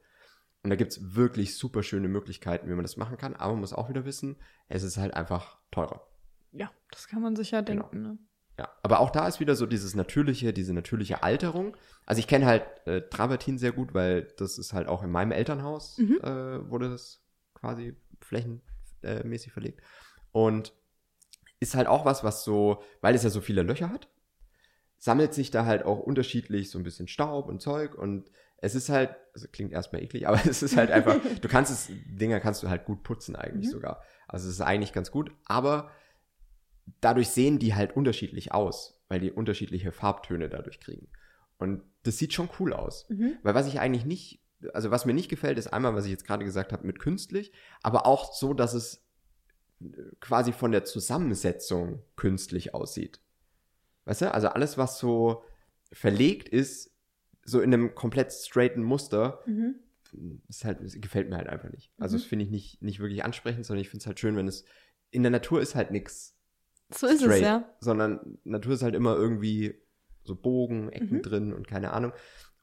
Und 0.63 0.69
da 0.69 0.75
gibt 0.75 0.91
es 0.91 1.15
wirklich 1.15 1.57
super 1.57 1.83
schöne 1.83 2.07
Möglichkeiten, 2.07 2.67
wie 2.67 2.73
man 2.73 2.83
das 2.83 2.97
machen 2.97 3.17
kann. 3.17 3.35
Aber 3.35 3.53
man 3.53 3.61
muss 3.61 3.73
auch 3.73 3.89
wieder 3.89 4.05
wissen, 4.05 4.37
es 4.67 4.83
ist 4.83 4.97
halt 4.97 5.13
einfach 5.13 5.59
teurer. 5.71 6.05
Ja, 6.51 6.71
das 6.91 7.07
kann 7.07 7.21
man 7.21 7.35
sich 7.35 7.51
ja 7.51 7.61
genau. 7.61 7.83
denken. 7.83 7.97
Genau. 7.97 8.09
Ne? 8.13 8.19
Ja, 8.59 8.69
aber 8.81 8.99
auch 9.01 9.11
da 9.11 9.27
ist 9.27 9.39
wieder 9.39 9.55
so 9.55 9.67
dieses 9.67 9.93
natürliche, 9.93 10.51
diese 10.51 10.73
natürliche 10.73 11.21
Alterung. 11.21 11.77
Also 12.07 12.19
ich 12.19 12.27
kenne 12.27 12.47
halt 12.47 12.63
äh, 12.87 13.07
Travertin 13.07 13.59
sehr 13.59 13.71
gut, 13.71 13.93
weil 13.93 14.33
das 14.37 14.57
ist 14.57 14.73
halt 14.73 14.87
auch 14.87 15.03
in 15.03 15.11
meinem 15.11 15.31
Elternhaus 15.31 15.99
mhm. 15.99 16.19
äh, 16.23 16.69
wurde 16.69 16.89
das 16.89 17.23
quasi 17.53 17.95
flächenmäßig 18.21 19.51
verlegt. 19.51 19.81
Und 20.31 20.73
ist 21.59 21.75
halt 21.75 21.87
auch 21.87 22.05
was, 22.05 22.23
was 22.23 22.43
so, 22.43 22.81
weil 23.01 23.15
es 23.15 23.23
ja 23.23 23.29
so 23.29 23.41
viele 23.41 23.61
Löcher 23.61 23.89
hat, 23.89 24.09
sammelt 24.97 25.33
sich 25.33 25.51
da 25.51 25.65
halt 25.65 25.85
auch 25.85 25.99
unterschiedlich 25.99 26.71
so 26.71 26.79
ein 26.79 26.83
bisschen 26.83 27.07
Staub 27.07 27.47
und 27.47 27.61
Zeug 27.61 27.95
und 27.95 28.31
es 28.57 28.75
ist 28.75 28.89
halt, 28.89 29.15
also 29.33 29.47
klingt 29.51 29.71
erstmal 29.71 30.03
eklig, 30.03 30.27
aber 30.27 30.39
es 30.49 30.63
ist 30.63 30.77
halt 30.77 30.91
einfach, 30.91 31.17
du 31.41 31.47
kannst 31.47 31.71
es, 31.71 31.89
Dinger 32.05 32.39
kannst 32.39 32.63
du 32.63 32.69
halt 32.69 32.85
gut 32.85 33.03
putzen 33.03 33.35
eigentlich 33.35 33.67
mhm. 33.67 33.71
sogar. 33.71 34.03
Also 34.27 34.47
es 34.47 34.55
ist 34.55 34.61
eigentlich 34.61 34.93
ganz 34.93 35.11
gut, 35.11 35.31
aber 35.45 35.91
dadurch 37.01 37.29
sehen 37.29 37.59
die 37.59 37.75
halt 37.75 37.95
unterschiedlich 37.95 38.51
aus, 38.53 39.01
weil 39.07 39.19
die 39.19 39.31
unterschiedliche 39.31 39.91
Farbtöne 39.91 40.49
dadurch 40.49 40.79
kriegen. 40.79 41.09
Und 41.57 41.83
das 42.03 42.17
sieht 42.17 42.33
schon 42.33 42.49
cool 42.59 42.73
aus. 42.73 43.07
Mhm. 43.09 43.37
Weil 43.43 43.55
was 43.55 43.67
ich 43.67 43.79
eigentlich 43.79 44.05
nicht, 44.05 44.41
also 44.73 44.91
was 44.91 45.05
mir 45.05 45.13
nicht 45.13 45.29
gefällt, 45.29 45.57
ist 45.57 45.67
einmal, 45.67 45.95
was 45.95 46.05
ich 46.05 46.11
jetzt 46.11 46.25
gerade 46.25 46.45
gesagt 46.45 46.73
habe, 46.73 46.85
mit 46.85 46.99
künstlich, 46.99 47.51
aber 47.81 48.05
auch 48.05 48.33
so, 48.33 48.53
dass 48.53 48.73
es 48.73 49.03
quasi 50.19 50.53
von 50.53 50.71
der 50.71 50.85
Zusammensetzung 50.85 52.01
künstlich 52.15 52.73
aussieht. 52.73 53.19
Weißt 54.05 54.21
du? 54.21 54.33
Also 54.33 54.49
alles, 54.49 54.77
was 54.77 54.97
so 54.97 55.43
verlegt 55.91 56.49
ist, 56.49 56.91
so 57.47 57.61
in 57.61 57.73
einem 57.73 57.95
komplett 57.95 58.31
straighten 58.31 58.83
Muster, 58.83 59.41
mhm. 59.45 59.75
ist 60.49 60.65
halt, 60.65 60.79
gefällt 61.01 61.29
mir 61.29 61.37
halt 61.37 61.47
einfach 61.47 61.69
nicht. 61.69 61.91
Also 61.97 62.15
mhm. 62.15 62.19
das 62.19 62.27
finde 62.27 62.45
ich 62.45 62.51
nicht, 62.51 62.81
nicht 62.83 62.99
wirklich 62.99 63.23
ansprechend, 63.23 63.65
sondern 63.65 63.81
ich 63.81 63.89
finde 63.89 64.03
es 64.03 64.07
halt 64.07 64.19
schön, 64.19 64.35
wenn 64.35 64.47
es 64.47 64.65
in 65.09 65.23
der 65.23 65.31
Natur 65.31 65.61
ist 65.61 65.73
halt 65.73 65.91
nichts 65.91 66.37
so 66.89 67.07
ist 67.07 67.21
straight, 67.21 67.37
es, 67.37 67.41
ja. 67.41 67.75
Sondern 67.79 68.37
Natur 68.43 68.73
ist 68.73 68.83
halt 68.83 68.95
immer 68.95 69.15
irgendwie 69.15 69.75
so 70.23 70.35
Bogen, 70.35 70.89
Ecken 70.89 71.17
mhm. 71.17 71.21
drin 71.21 71.53
und 71.53 71.67
keine 71.67 71.91
Ahnung. 71.91 72.13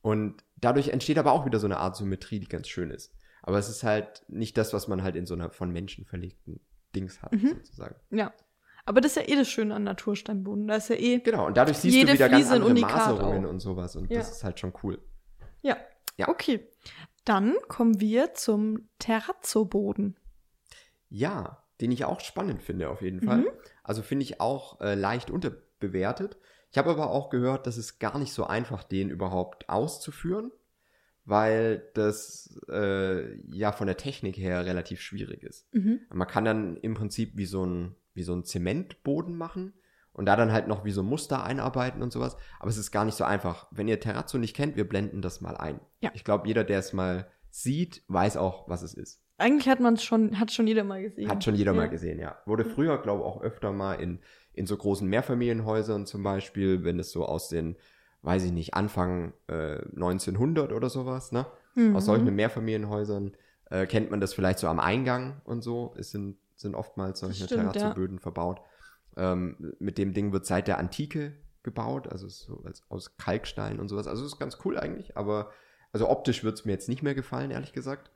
Und 0.02 0.44
dadurch 0.56 0.88
entsteht 0.88 1.18
aber 1.18 1.32
auch 1.32 1.46
wieder 1.46 1.58
so 1.58 1.66
eine 1.66 1.78
Art 1.78 1.96
Symmetrie, 1.96 2.38
die 2.38 2.48
ganz 2.48 2.68
schön 2.68 2.90
ist. 2.90 3.14
Aber 3.42 3.58
es 3.58 3.68
ist 3.68 3.84
halt 3.84 4.24
nicht 4.28 4.56
das, 4.56 4.72
was 4.72 4.88
man 4.88 5.02
halt 5.02 5.16
in 5.16 5.26
so 5.26 5.34
einer 5.34 5.50
von 5.50 5.70
Menschen 5.70 6.04
verlegten 6.04 6.60
Dings 6.94 7.22
hat, 7.22 7.32
mhm. 7.32 7.48
sozusagen. 7.48 7.96
Ja. 8.10 8.32
Aber 8.86 9.00
das 9.00 9.16
ist 9.16 9.16
ja 9.16 9.32
eh 9.32 9.36
das 9.36 9.48
Schöne 9.48 9.74
an 9.74 9.84
Natursteinboden. 9.84 10.66
Da 10.66 10.76
ist 10.76 10.90
ja 10.90 10.96
eh. 10.96 11.18
Genau, 11.18 11.46
und 11.46 11.56
dadurch 11.56 11.78
siehst 11.78 11.96
du 11.96 12.12
wieder 12.12 12.28
ganz 12.28 12.50
andere 12.50 12.74
Maserungen 12.74 13.46
auch. 13.46 13.50
und 13.50 13.60
sowas. 13.60 13.96
Und 13.96 14.10
ja. 14.10 14.18
das 14.18 14.30
ist 14.30 14.44
halt 14.44 14.60
schon 14.60 14.72
cool. 14.82 15.00
Ja. 15.62 15.76
ja. 16.16 16.28
Okay. 16.28 16.68
Dann 17.24 17.54
kommen 17.68 18.00
wir 18.00 18.34
zum 18.34 18.88
Terrazzo-Boden. 18.98 20.16
Ja, 21.08 21.64
den 21.80 21.92
ich 21.92 22.04
auch 22.04 22.20
spannend 22.20 22.62
finde, 22.62 22.90
auf 22.90 23.00
jeden 23.00 23.22
Fall. 23.22 23.38
Mhm. 23.38 23.48
Also 23.82 24.02
finde 24.02 24.24
ich 24.24 24.40
auch 24.40 24.80
äh, 24.80 24.94
leicht 24.94 25.30
unterbewertet. 25.30 26.36
Ich 26.70 26.78
habe 26.78 26.90
aber 26.90 27.10
auch 27.10 27.30
gehört, 27.30 27.66
dass 27.66 27.76
es 27.76 27.98
gar 27.98 28.18
nicht 28.18 28.32
so 28.32 28.44
einfach, 28.44 28.82
den 28.82 29.08
überhaupt 29.08 29.68
auszuführen, 29.68 30.50
weil 31.24 31.88
das 31.94 32.58
äh, 32.68 33.36
ja 33.50 33.72
von 33.72 33.86
der 33.86 33.96
Technik 33.96 34.36
her 34.36 34.66
relativ 34.66 35.00
schwierig 35.00 35.42
ist. 35.44 35.72
Mhm. 35.72 36.00
Man 36.12 36.28
kann 36.28 36.44
dann 36.44 36.76
im 36.76 36.94
Prinzip 36.94 37.36
wie 37.36 37.46
so 37.46 37.64
ein, 37.64 37.94
wie 38.14 38.23
so 38.23 38.35
ein 38.35 38.44
Zementboden 38.44 39.37
machen 39.37 39.75
und 40.12 40.26
da 40.26 40.37
dann 40.37 40.52
halt 40.52 40.68
noch 40.68 40.85
wie 40.85 40.92
so 40.92 41.02
Muster 41.02 41.44
einarbeiten 41.44 42.02
und 42.02 42.12
sowas. 42.12 42.37
Aber 42.61 42.71
es 42.71 42.78
ist 42.78 42.90
gar 42.90 43.04
nicht 43.04 43.16
so 43.16 43.25
einfach. 43.25 43.66
Wenn 43.71 43.88
ihr 43.88 44.00
Terrazzo 44.00 44.38
nicht 44.38 44.54
kennt, 44.54 44.76
wir 44.76 44.88
blenden 44.88 45.23
das 45.23 45.40
mal 45.40 45.56
ein. 45.56 45.80
Ja. 46.00 46.11
Ich 46.14 46.25
glaube, 46.25 46.47
jeder, 46.47 46.64
der 46.64 46.78
es 46.78 46.92
mal 46.92 47.28
sieht, 47.50 48.02
weiß 48.09 48.37
auch, 48.37 48.68
was 48.68 48.83
es 48.83 48.94
ist. 48.94 49.21
Eigentlich 49.37 49.68
hat 49.68 49.80
man 49.80 49.94
es 49.94 50.04
schon, 50.04 50.38
hat 50.38 50.52
schon 50.52 50.66
jeder 50.66 50.85
mal 50.85 51.02
gesehen. 51.02 51.28
Hat 51.28 51.42
schon 51.42 51.56
jeder 51.56 51.73
ja. 51.73 51.76
mal 51.76 51.88
gesehen, 51.88 52.21
ja. 52.21 52.38
Wurde 52.47 52.64
früher, 52.64 52.99
glaube 52.99 53.23
ich, 53.23 53.26
auch 53.26 53.42
öfter 53.42 53.73
mal 53.73 53.94
in, 53.94 54.21
in 54.52 54.66
so 54.66 54.76
großen 54.76 55.09
Mehrfamilienhäusern 55.09 56.06
zum 56.06 56.23
Beispiel, 56.23 56.85
wenn 56.85 57.00
es 57.00 57.11
so 57.11 57.25
aus 57.25 57.49
den 57.49 57.76
weiß 58.25 58.44
ich 58.44 58.52
nicht, 58.52 58.75
Anfang 58.75 59.35
äh, 59.49 59.83
1900 59.94 60.73
oder 60.73 60.88
sowas, 60.88 61.30
ne? 61.30 61.47
Mhm. 61.75 61.94
Aus 61.94 62.06
solchen 62.06 62.35
Mehrfamilienhäusern 62.35 63.37
äh, 63.71 63.87
kennt 63.87 64.11
man 64.11 64.21
das 64.21 64.33
vielleicht 64.35 64.59
so 64.59 64.66
am 64.66 64.80
Eingang 64.80 65.42
und 65.44 65.62
so. 65.62 65.94
Es 65.99 66.11
sind, 66.11 66.38
sind 66.56 66.75
oftmals 66.75 67.20
solche 67.20 67.46
Terrazzo-Böden 67.46 68.18
ja. 68.18 68.23
verbaut. 68.23 68.61
Ähm, 69.16 69.75
mit 69.78 69.99
dem 69.99 70.12
Ding 70.12 70.32
wird 70.32 70.46
seit 70.46 70.68
der 70.68 70.78
Antike 70.78 71.37
gebaut, 71.62 72.08
also 72.08 72.28
so 72.28 72.62
als, 72.64 72.82
aus 72.88 73.16
Kalkstein 73.16 73.80
und 73.80 73.88
sowas. 73.88 74.06
Also 74.06 74.25
ist 74.25 74.38
ganz 74.38 74.58
cool 74.64 74.78
eigentlich, 74.78 75.16
aber 75.16 75.50
also 75.92 76.08
optisch 76.08 76.44
wird 76.44 76.58
es 76.58 76.64
mir 76.64 76.73
jetzt 76.73 76.88
nicht 76.88 77.02
mehr 77.02 77.14
gefallen, 77.14 77.50
ehrlich 77.50 77.73
gesagt. 77.73 78.11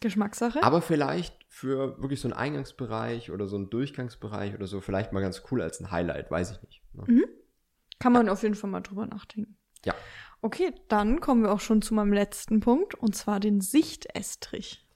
Geschmackssache. 0.00 0.62
Aber 0.62 0.82
vielleicht 0.82 1.44
für 1.48 2.00
wirklich 2.00 2.20
so 2.20 2.28
einen 2.28 2.36
Eingangsbereich 2.36 3.30
oder 3.30 3.46
so 3.46 3.56
einen 3.56 3.70
Durchgangsbereich 3.70 4.54
oder 4.54 4.66
so, 4.66 4.80
vielleicht 4.80 5.12
mal 5.12 5.20
ganz 5.20 5.42
cool 5.50 5.62
als 5.62 5.80
ein 5.80 5.90
Highlight, 5.90 6.30
weiß 6.30 6.52
ich 6.52 6.62
nicht. 6.62 6.82
Ne? 6.94 7.04
Mhm. 7.06 7.24
Kann 7.98 8.12
man 8.12 8.28
auf 8.28 8.42
jeden 8.42 8.54
Fall 8.54 8.70
mal 8.70 8.80
drüber 8.80 9.06
nachdenken. 9.06 9.56
Ja. 9.84 9.94
Okay, 10.42 10.74
dann 10.88 11.20
kommen 11.20 11.42
wir 11.42 11.52
auch 11.52 11.60
schon 11.60 11.80
zu 11.80 11.94
meinem 11.94 12.12
letzten 12.12 12.60
Punkt 12.60 12.94
und 12.94 13.14
zwar 13.14 13.40
den 13.40 13.60
Sichtestrich. 13.60 14.86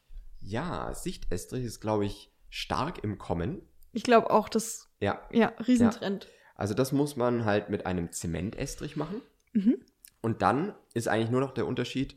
Ja, 0.41 0.93
Sichtestrich 0.95 1.65
ist, 1.65 1.81
glaube 1.81 2.07
ich, 2.07 2.33
stark 2.49 3.03
im 3.05 3.19
Kommen. 3.19 3.63
Ich 3.93 4.03
glaube 4.03 4.31
auch, 4.31 4.49
das 4.49 4.89
ja. 5.01 5.21
ja, 5.31 5.49
Riesentrend. 5.67 6.25
Ja. 6.25 6.31
Also 6.55 6.75
das 6.75 6.93
muss 6.93 7.17
man 7.17 7.45
halt 7.45 7.71
mit 7.71 7.87
einem 7.87 8.11
Zementestrich 8.13 8.97
machen. 8.97 9.23
Mhm. 9.53 9.79
Und 10.21 10.43
dann 10.43 10.75
ist 10.95 11.09
eigentlich 11.09 11.31
nur 11.31 11.41
noch 11.41 11.53
der 11.53 11.67
Unterschied, 11.67 12.17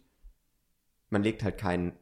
man 1.09 1.23
legt 1.23 1.43
halt 1.43 1.57
keinen 1.57 1.93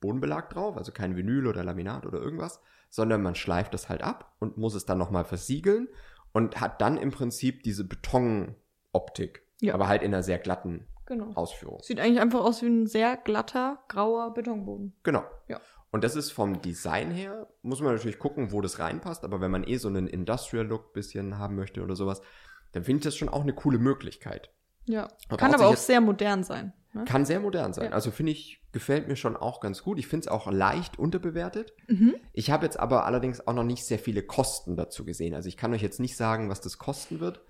Bodenbelag 0.00 0.50
drauf, 0.50 0.76
also 0.76 0.92
kein 0.92 1.16
Vinyl 1.16 1.46
oder 1.46 1.64
Laminat 1.64 2.06
oder 2.06 2.18
irgendwas, 2.18 2.60
sondern 2.88 3.22
man 3.22 3.34
schleift 3.34 3.74
das 3.74 3.88
halt 3.88 4.02
ab 4.02 4.34
und 4.38 4.56
muss 4.56 4.74
es 4.74 4.86
dann 4.86 4.98
nochmal 4.98 5.24
versiegeln 5.24 5.88
und 6.32 6.60
hat 6.60 6.80
dann 6.80 6.96
im 6.96 7.10
Prinzip 7.10 7.62
diese 7.62 7.84
Betonoptik, 7.84 9.42
ja. 9.60 9.74
aber 9.74 9.88
halt 9.88 10.02
in 10.02 10.14
einer 10.14 10.22
sehr 10.22 10.38
glatten 10.38 10.86
genau. 11.04 11.32
Ausführung. 11.34 11.80
Sieht 11.82 12.00
eigentlich 12.00 12.20
einfach 12.20 12.40
aus 12.40 12.62
wie 12.62 12.66
ein 12.66 12.86
sehr 12.86 13.16
glatter, 13.16 13.82
grauer 13.88 14.32
Betonboden. 14.32 14.94
Genau. 15.02 15.24
Ja. 15.48 15.60
Und 15.90 16.04
das 16.04 16.16
ist 16.16 16.30
vom 16.30 16.60
Design 16.60 17.10
her, 17.10 17.48
muss 17.62 17.80
man 17.80 17.94
natürlich 17.94 18.18
gucken, 18.18 18.52
wo 18.52 18.60
das 18.60 18.78
reinpasst, 18.78 19.24
aber 19.24 19.40
wenn 19.40 19.50
man 19.50 19.64
eh 19.64 19.76
so 19.76 19.88
einen 19.88 20.06
Industrial-Look 20.06 20.92
bisschen 20.92 21.38
haben 21.38 21.56
möchte 21.56 21.82
oder 21.82 21.96
sowas, 21.96 22.20
dann 22.72 22.84
finde 22.84 22.98
ich 22.98 23.04
das 23.04 23.16
schon 23.16 23.30
auch 23.30 23.42
eine 23.42 23.54
coole 23.54 23.78
Möglichkeit. 23.78 24.50
Ja. 24.84 25.08
Kann 25.36 25.54
aber 25.54 25.68
auch 25.68 25.76
sehr 25.76 26.00
modern 26.00 26.44
sein. 26.44 26.72
Ne? 26.92 27.04
Kann 27.04 27.24
sehr 27.24 27.40
modern 27.40 27.72
sein. 27.72 27.86
Ja. 27.86 27.92
Also 27.92 28.10
finde 28.10 28.32
ich, 28.32 28.62
gefällt 28.72 29.08
mir 29.08 29.16
schon 29.16 29.36
auch 29.36 29.60
ganz 29.60 29.82
gut. 29.82 29.98
Ich 29.98 30.06
finde 30.06 30.26
es 30.26 30.28
auch 30.28 30.50
leicht 30.50 30.98
unterbewertet. 30.98 31.74
Mhm. 31.86 32.16
Ich 32.32 32.50
habe 32.50 32.66
jetzt 32.66 32.78
aber 32.78 33.06
allerdings 33.06 33.46
auch 33.46 33.54
noch 33.54 33.64
nicht 33.64 33.84
sehr 33.84 33.98
viele 33.98 34.22
Kosten 34.22 34.76
dazu 34.76 35.04
gesehen. 35.04 35.34
Also 35.34 35.48
ich 35.48 35.56
kann 35.56 35.72
euch 35.72 35.82
jetzt 35.82 36.00
nicht 36.00 36.16
sagen, 36.16 36.50
was 36.50 36.60
das 36.60 36.78
kosten 36.78 37.20
wird. 37.20 37.40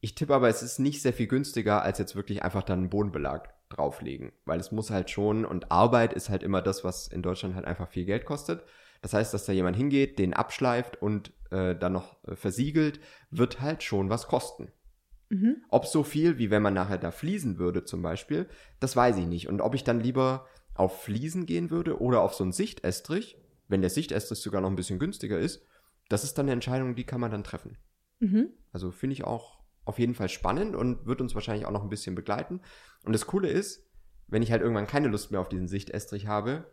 Ich 0.00 0.14
tippe 0.14 0.34
aber, 0.34 0.48
es 0.48 0.62
ist 0.62 0.78
nicht 0.78 1.02
sehr 1.02 1.12
viel 1.12 1.26
günstiger, 1.26 1.82
als 1.82 1.98
jetzt 1.98 2.16
wirklich 2.16 2.42
einfach 2.42 2.62
dann 2.62 2.80
einen 2.80 2.90
Bodenbelag 2.90 3.55
drauflegen. 3.68 4.32
Weil 4.44 4.60
es 4.60 4.72
muss 4.72 4.90
halt 4.90 5.10
schon, 5.10 5.44
und 5.44 5.70
Arbeit 5.70 6.12
ist 6.12 6.28
halt 6.28 6.42
immer 6.42 6.62
das, 6.62 6.84
was 6.84 7.08
in 7.08 7.22
Deutschland 7.22 7.54
halt 7.54 7.64
einfach 7.64 7.88
viel 7.88 8.04
Geld 8.04 8.24
kostet. 8.24 8.62
Das 9.02 9.12
heißt, 9.12 9.34
dass 9.34 9.44
da 9.44 9.52
jemand 9.52 9.76
hingeht, 9.76 10.18
den 10.18 10.34
abschleift 10.34 11.00
und 11.00 11.32
äh, 11.50 11.76
dann 11.76 11.92
noch 11.92 12.22
äh, 12.24 12.36
versiegelt, 12.36 13.00
wird 13.30 13.60
halt 13.60 13.82
schon 13.82 14.10
was 14.10 14.26
kosten. 14.26 14.72
Mhm. 15.28 15.56
Ob 15.68 15.86
so 15.86 16.02
viel, 16.02 16.38
wie 16.38 16.50
wenn 16.50 16.62
man 16.62 16.74
nachher 16.74 16.98
da 16.98 17.10
fließen 17.10 17.58
würde 17.58 17.84
zum 17.84 18.02
Beispiel, 18.02 18.48
das 18.80 18.96
weiß 18.96 19.16
ich 19.18 19.26
nicht. 19.26 19.48
Und 19.48 19.60
ob 19.60 19.74
ich 19.74 19.84
dann 19.84 20.00
lieber 20.00 20.46
auf 20.74 21.02
Fliesen 21.02 21.46
gehen 21.46 21.70
würde 21.70 22.00
oder 22.00 22.22
auf 22.22 22.34
so 22.34 22.44
einen 22.44 22.52
Sichtestrich, 22.52 23.38
wenn 23.68 23.80
der 23.80 23.90
Sichtestrich 23.90 24.38
sogar 24.38 24.60
noch 24.60 24.70
ein 24.70 24.76
bisschen 24.76 24.98
günstiger 24.98 25.38
ist, 25.38 25.66
das 26.08 26.22
ist 26.22 26.38
dann 26.38 26.46
eine 26.46 26.52
Entscheidung, 26.52 26.94
die 26.94 27.04
kann 27.04 27.20
man 27.20 27.30
dann 27.30 27.44
treffen. 27.44 27.76
Mhm. 28.20 28.50
Also 28.72 28.92
finde 28.92 29.14
ich 29.14 29.24
auch 29.24 29.55
auf 29.86 29.98
jeden 29.98 30.14
Fall 30.14 30.28
spannend 30.28 30.76
und 30.76 31.06
wird 31.06 31.22
uns 31.22 31.34
wahrscheinlich 31.34 31.64
auch 31.64 31.70
noch 31.70 31.82
ein 31.82 31.88
bisschen 31.88 32.14
begleiten. 32.14 32.60
Und 33.04 33.14
das 33.14 33.26
Coole 33.26 33.48
ist, 33.48 33.88
wenn 34.26 34.42
ich 34.42 34.50
halt 34.52 34.60
irgendwann 34.60 34.86
keine 34.86 35.08
Lust 35.08 35.30
mehr 35.30 35.40
auf 35.40 35.48
diesen 35.48 35.68
Sichtestrich 35.68 36.26
habe, 36.26 36.66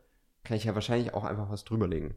kann 0.43 0.57
ich 0.57 0.65
ja 0.65 0.75
wahrscheinlich 0.75 1.13
auch 1.13 1.23
einfach 1.23 1.49
was 1.49 1.63
drüberlegen. 1.63 2.15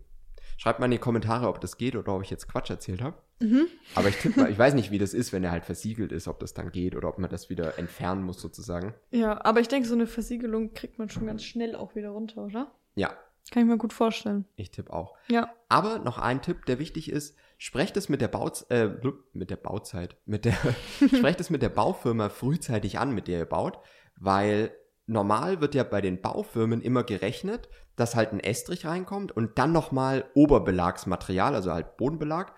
Schreibt 0.57 0.81
mal 0.81 0.87
in 0.87 0.93
die 0.93 0.99
Kommentare, 0.99 1.49
ob 1.49 1.61
das 1.61 1.77
geht 1.77 1.97
oder 1.97 2.15
ob 2.15 2.23
ich 2.23 2.31
jetzt 2.31 2.49
Quatsch 2.49 2.71
erzählt 2.71 3.03
habe. 3.03 3.19
Mhm. 3.41 3.67
Aber 3.95 4.09
ich 4.09 4.17
tippe 4.17 4.41
mal, 4.41 4.51
ich 4.51 4.59
weiß 4.59 4.73
nicht, 4.73 4.91
wie 4.91 4.99
das 4.99 5.13
ist, 5.13 5.33
wenn 5.33 5.45
er 5.45 5.51
halt 5.51 5.67
versiegelt 5.67 6.13
ist, 6.13 6.29
ob 6.29 6.41
das 6.41 6.55
dann 6.55 6.73
geht 6.73 6.97
oder 6.97 7.09
ob 7.09 7.19
man 7.19 7.29
das 7.29 7.51
wieder 7.51 7.79
entfernen 7.79 8.23
muss 8.23 8.41
sozusagen. 8.41 8.95
Ja, 9.11 9.45
aber 9.45 9.61
ich 9.61 9.69
denke, 9.69 9.87
so 9.87 9.95
eine 9.95 10.07
Versiegelung 10.07 10.73
kriegt 10.73 10.99
man 10.99 11.11
schon 11.11 11.27
ganz 11.27 11.45
schnell 11.45 11.77
auch 11.77 11.95
wieder 11.95 12.11
runter, 12.11 12.45
oder? 12.47 12.73
Ja. 12.95 13.15
Kann 13.51 13.63
ich 13.63 13.69
mir 13.69 13.79
gut 13.79 13.93
vorstellen. 13.93 14.45
Ich 14.57 14.71
tippe 14.71 14.93
auch. 14.93 15.15
Ja. 15.29 15.51
Aber 15.69 15.99
noch 15.99 16.19
ein 16.19 16.43
Tipp, 16.43 16.67
der 16.67 16.79
wichtig 16.79 17.11
ist, 17.11 17.37
sprecht 17.59 17.97
es 17.97 18.09
mit 18.09 18.21
der 18.21 18.29
Bauz 18.29 18.67
äh, 18.71 18.91
mit 19.33 19.51
der 19.51 19.57
Bauzeit, 19.57 20.17
mit 20.27 20.45
der 20.45 20.57
sprecht 21.07 21.41
es 21.41 21.51
mit 21.51 21.63
der 21.63 21.69
Baufirma 21.69 22.29
frühzeitig 22.29 22.99
an, 22.99 23.15
mit 23.15 23.29
der 23.29 23.41
ihr 23.41 23.47
baut, 23.47 23.79
weil 24.17 24.73
normal 25.07 25.61
wird 25.61 25.75
ja 25.75 25.85
bei 25.85 26.01
den 26.01 26.21
Baufirmen 26.21 26.83
immer 26.83 27.05
gerechnet, 27.05 27.69
dass 27.95 28.17
halt 28.17 28.33
ein 28.33 28.41
Estrich 28.41 28.85
reinkommt 28.85 29.33
und 29.33 29.59
dann 29.59 29.73
nochmal 29.73 30.25
Oberbelagsmaterial, 30.35 31.55
also 31.55 31.73
halt 31.73 31.97
Bodenbelag, 31.97 32.53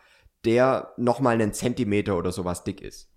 der 0.44 0.92
nochmal 0.96 1.34
einen 1.34 1.52
Zentimeter 1.52 2.16
oder 2.16 2.32
sowas 2.32 2.64
dick 2.64 2.80
ist. 2.80 3.12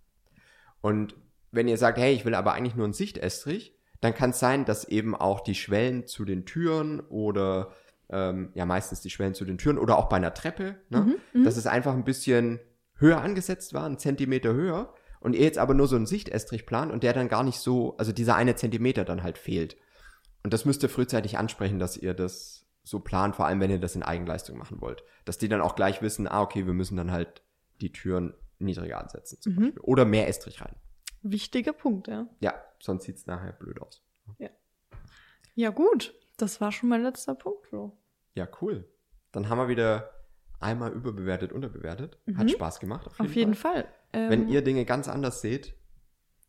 Und 0.82 1.16
wenn 1.52 1.68
ihr 1.68 1.78
sagt, 1.78 1.98
hey, 1.98 2.14
ich 2.14 2.26
will 2.26 2.36
aber 2.36 2.54
eigentlich 2.54 2.76
nur 2.76 2.86
einen 2.86 2.94
Sichtestrich, 2.94 3.76
dann 4.02 4.14
kann 4.14 4.32
es 4.32 4.40
sein, 4.40 4.66
dass 4.66 4.84
eben 4.86 5.16
auch 5.16 5.40
die 5.40 5.56
Schwellen 5.56 6.08
zu 6.08 6.26
den 6.26 6.46
Türen 6.46 7.00
oder 7.00 7.72
ähm, 8.10 8.50
ja 8.56 8.66
meistens 8.66 9.02
die 9.02 9.10
Schwellen 9.10 9.34
zu 9.36 9.46
den 9.46 9.58
Türen 9.58 9.78
oder 9.78 9.98
auch 9.98 10.10
bei 10.10 10.18
einer 10.18 10.34
Treppe, 10.34 10.76
ne, 10.90 11.02
mhm, 11.02 11.16
mhm. 11.40 11.44
dass 11.44 11.56
es 11.56 11.68
einfach 11.68 11.94
ein 11.94 12.04
bisschen 12.04 12.60
höher 12.96 13.22
angesetzt 13.22 13.74
war, 13.74 13.86
einen 13.86 13.98
Zentimeter 13.98 14.54
höher 14.54 14.94
und 15.20 15.36
ihr 15.36 15.44
jetzt 15.44 15.58
aber 15.58 15.74
nur 15.74 15.88
so 15.88 15.96
einen 15.96 16.08
Sichtestrich 16.08 16.66
plant 16.66 16.92
und 16.92 17.04
der 17.04 17.14
dann 17.14 17.30
gar 17.30 17.44
nicht 17.44 17.60
so, 17.60 17.96
also 17.98 18.12
dieser 18.12 18.36
eine 18.36 18.56
Zentimeter 18.56 19.06
dann 19.06 19.24
halt 19.24 19.38
fehlt. 19.38 19.78
Und 20.44 20.54
das 20.54 20.66
müsst 20.66 20.82
ihr 20.84 20.90
frühzeitig 20.90 21.38
ansprechen, 21.38 21.80
dass 21.80 21.96
ihr 21.96 22.14
das 22.14 22.66
so 22.84 23.00
plant, 23.00 23.36
vor 23.36 23.46
allem 23.46 23.60
wenn 23.60 23.70
ihr 23.70 23.80
das 23.80 23.96
in 23.96 24.02
Eigenleistung 24.02 24.58
machen 24.58 24.82
wollt. 24.82 25.04
Dass 25.26 25.38
die 25.38 25.48
dann 25.48 25.62
auch 25.62 25.76
gleich 25.76 26.02
wissen, 26.02 26.28
ah, 26.28 26.42
okay, 26.42 26.66
wir 26.66 26.74
müssen 26.74 26.98
dann 26.98 27.12
halt 27.12 27.44
die 27.80 27.92
Türen 27.92 28.34
niedriger 28.58 29.00
ansetzen 29.00 29.40
zum 29.40 29.54
mhm. 29.54 29.60
Beispiel. 29.60 29.82
Oder 29.82 30.06
mehr 30.06 30.28
Estrich 30.28 30.62
rein. 30.62 30.76
Wichtiger 31.22 31.74
Punkt, 31.74 32.08
ja. 32.08 32.28
Ja, 32.40 32.56
sonst 32.80 33.06
sieht 33.06 33.18
es 33.18 33.28
nachher 33.28 33.54
blöd 33.54 33.82
aus. 33.82 34.04
Ja. 34.40 34.50
Ja, 35.56 35.70
gut. 35.70 36.14
Das 36.38 36.62
war 36.62 36.72
schon 36.72 36.90
mein 36.90 37.04
letzter 37.04 37.36
Punkt, 37.36 37.68
Flo. 37.68 37.98
Ja, 38.34 38.48
cool. 38.62 38.90
Dann 39.32 39.50
haben 39.50 39.60
wir 39.60 39.68
wieder 39.68 40.10
einmal 40.60 40.92
überbewertet, 40.92 41.52
unterbewertet. 41.52 42.18
Mhm. 42.26 42.38
Hat 42.38 42.52
Spaß 42.52 42.80
gemacht. 42.80 43.08
Auf 43.08 43.18
jeden, 43.18 43.30
auf 43.30 43.36
jeden 43.36 43.54
Fall. 43.56 43.84
Fall. 43.84 43.94
Ähm, 44.14 44.30
Wenn 44.30 44.48
ihr 44.50 44.64
Dinge 44.64 44.86
ganz 44.86 45.08
anders 45.08 45.42
seht, 45.42 45.76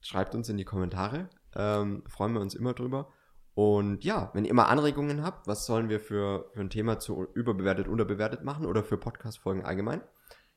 schreibt 0.01 0.35
uns 0.35 0.49
in 0.49 0.57
die 0.57 0.65
Kommentare. 0.65 1.29
Ähm, 1.55 2.05
freuen 2.07 2.33
wir 2.33 2.41
uns 2.41 2.55
immer 2.55 2.75
drüber. 2.75 3.13
Und 3.55 4.03
ja, 4.05 4.31
wenn 4.33 4.45
ihr 4.47 4.55
mal 4.55 4.65
Anregungen 4.65 5.23
habt, 5.23 5.47
was 5.47 5.67
sollen 5.67 5.91
wir 5.91 6.01
für, 6.01 6.51
für 6.55 6.61
ein 6.61 6.71
Thema 6.71 6.99
zu 6.99 7.27
überbewertet, 7.35 7.87
unterbewertet 7.87 8.45
machen 8.45 8.65
oder 8.65 8.83
für 8.83 8.97
Podcast-Folgen 8.97 9.65
allgemein, 9.65 10.01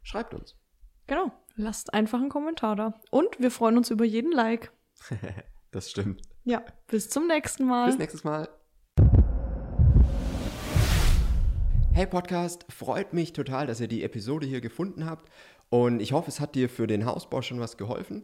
schreibt 0.02 0.34
uns. 0.34 0.58
Genau, 1.08 1.32
lasst 1.56 1.94
einfach 1.94 2.20
einen 2.20 2.30
Kommentar 2.30 2.76
da. 2.76 2.94
Und 3.12 3.40
wir 3.40 3.52
freuen 3.52 3.78
uns 3.78 3.90
über 3.90 4.06
jeden 4.06 4.32
Like. 4.32 4.72
das 5.72 5.90
stimmt. 5.90 6.22
Ja, 6.44 6.64
bis 6.88 7.10
zum 7.10 7.28
nächsten 7.28 7.66
Mal. 7.66 7.88
Bis 7.88 7.98
nächstes 7.98 8.24
Mal. 8.24 8.50
Hey 11.94 12.06
Podcast, 12.08 12.66
freut 12.70 13.14
mich 13.14 13.32
total, 13.32 13.68
dass 13.68 13.80
ihr 13.80 13.88
die 13.88 14.04
Episode 14.04 14.46
hier 14.46 14.60
gefunden 14.60 15.06
habt 15.06 15.30
und 15.70 16.02
ich 16.02 16.12
hoffe, 16.12 16.30
es 16.30 16.42
hat 16.42 16.54
dir 16.56 16.68
für 16.68 16.88
den 16.88 17.06
Hausbau 17.06 17.42
schon 17.42 17.62
was 17.62 17.78
geholfen. 17.78 18.24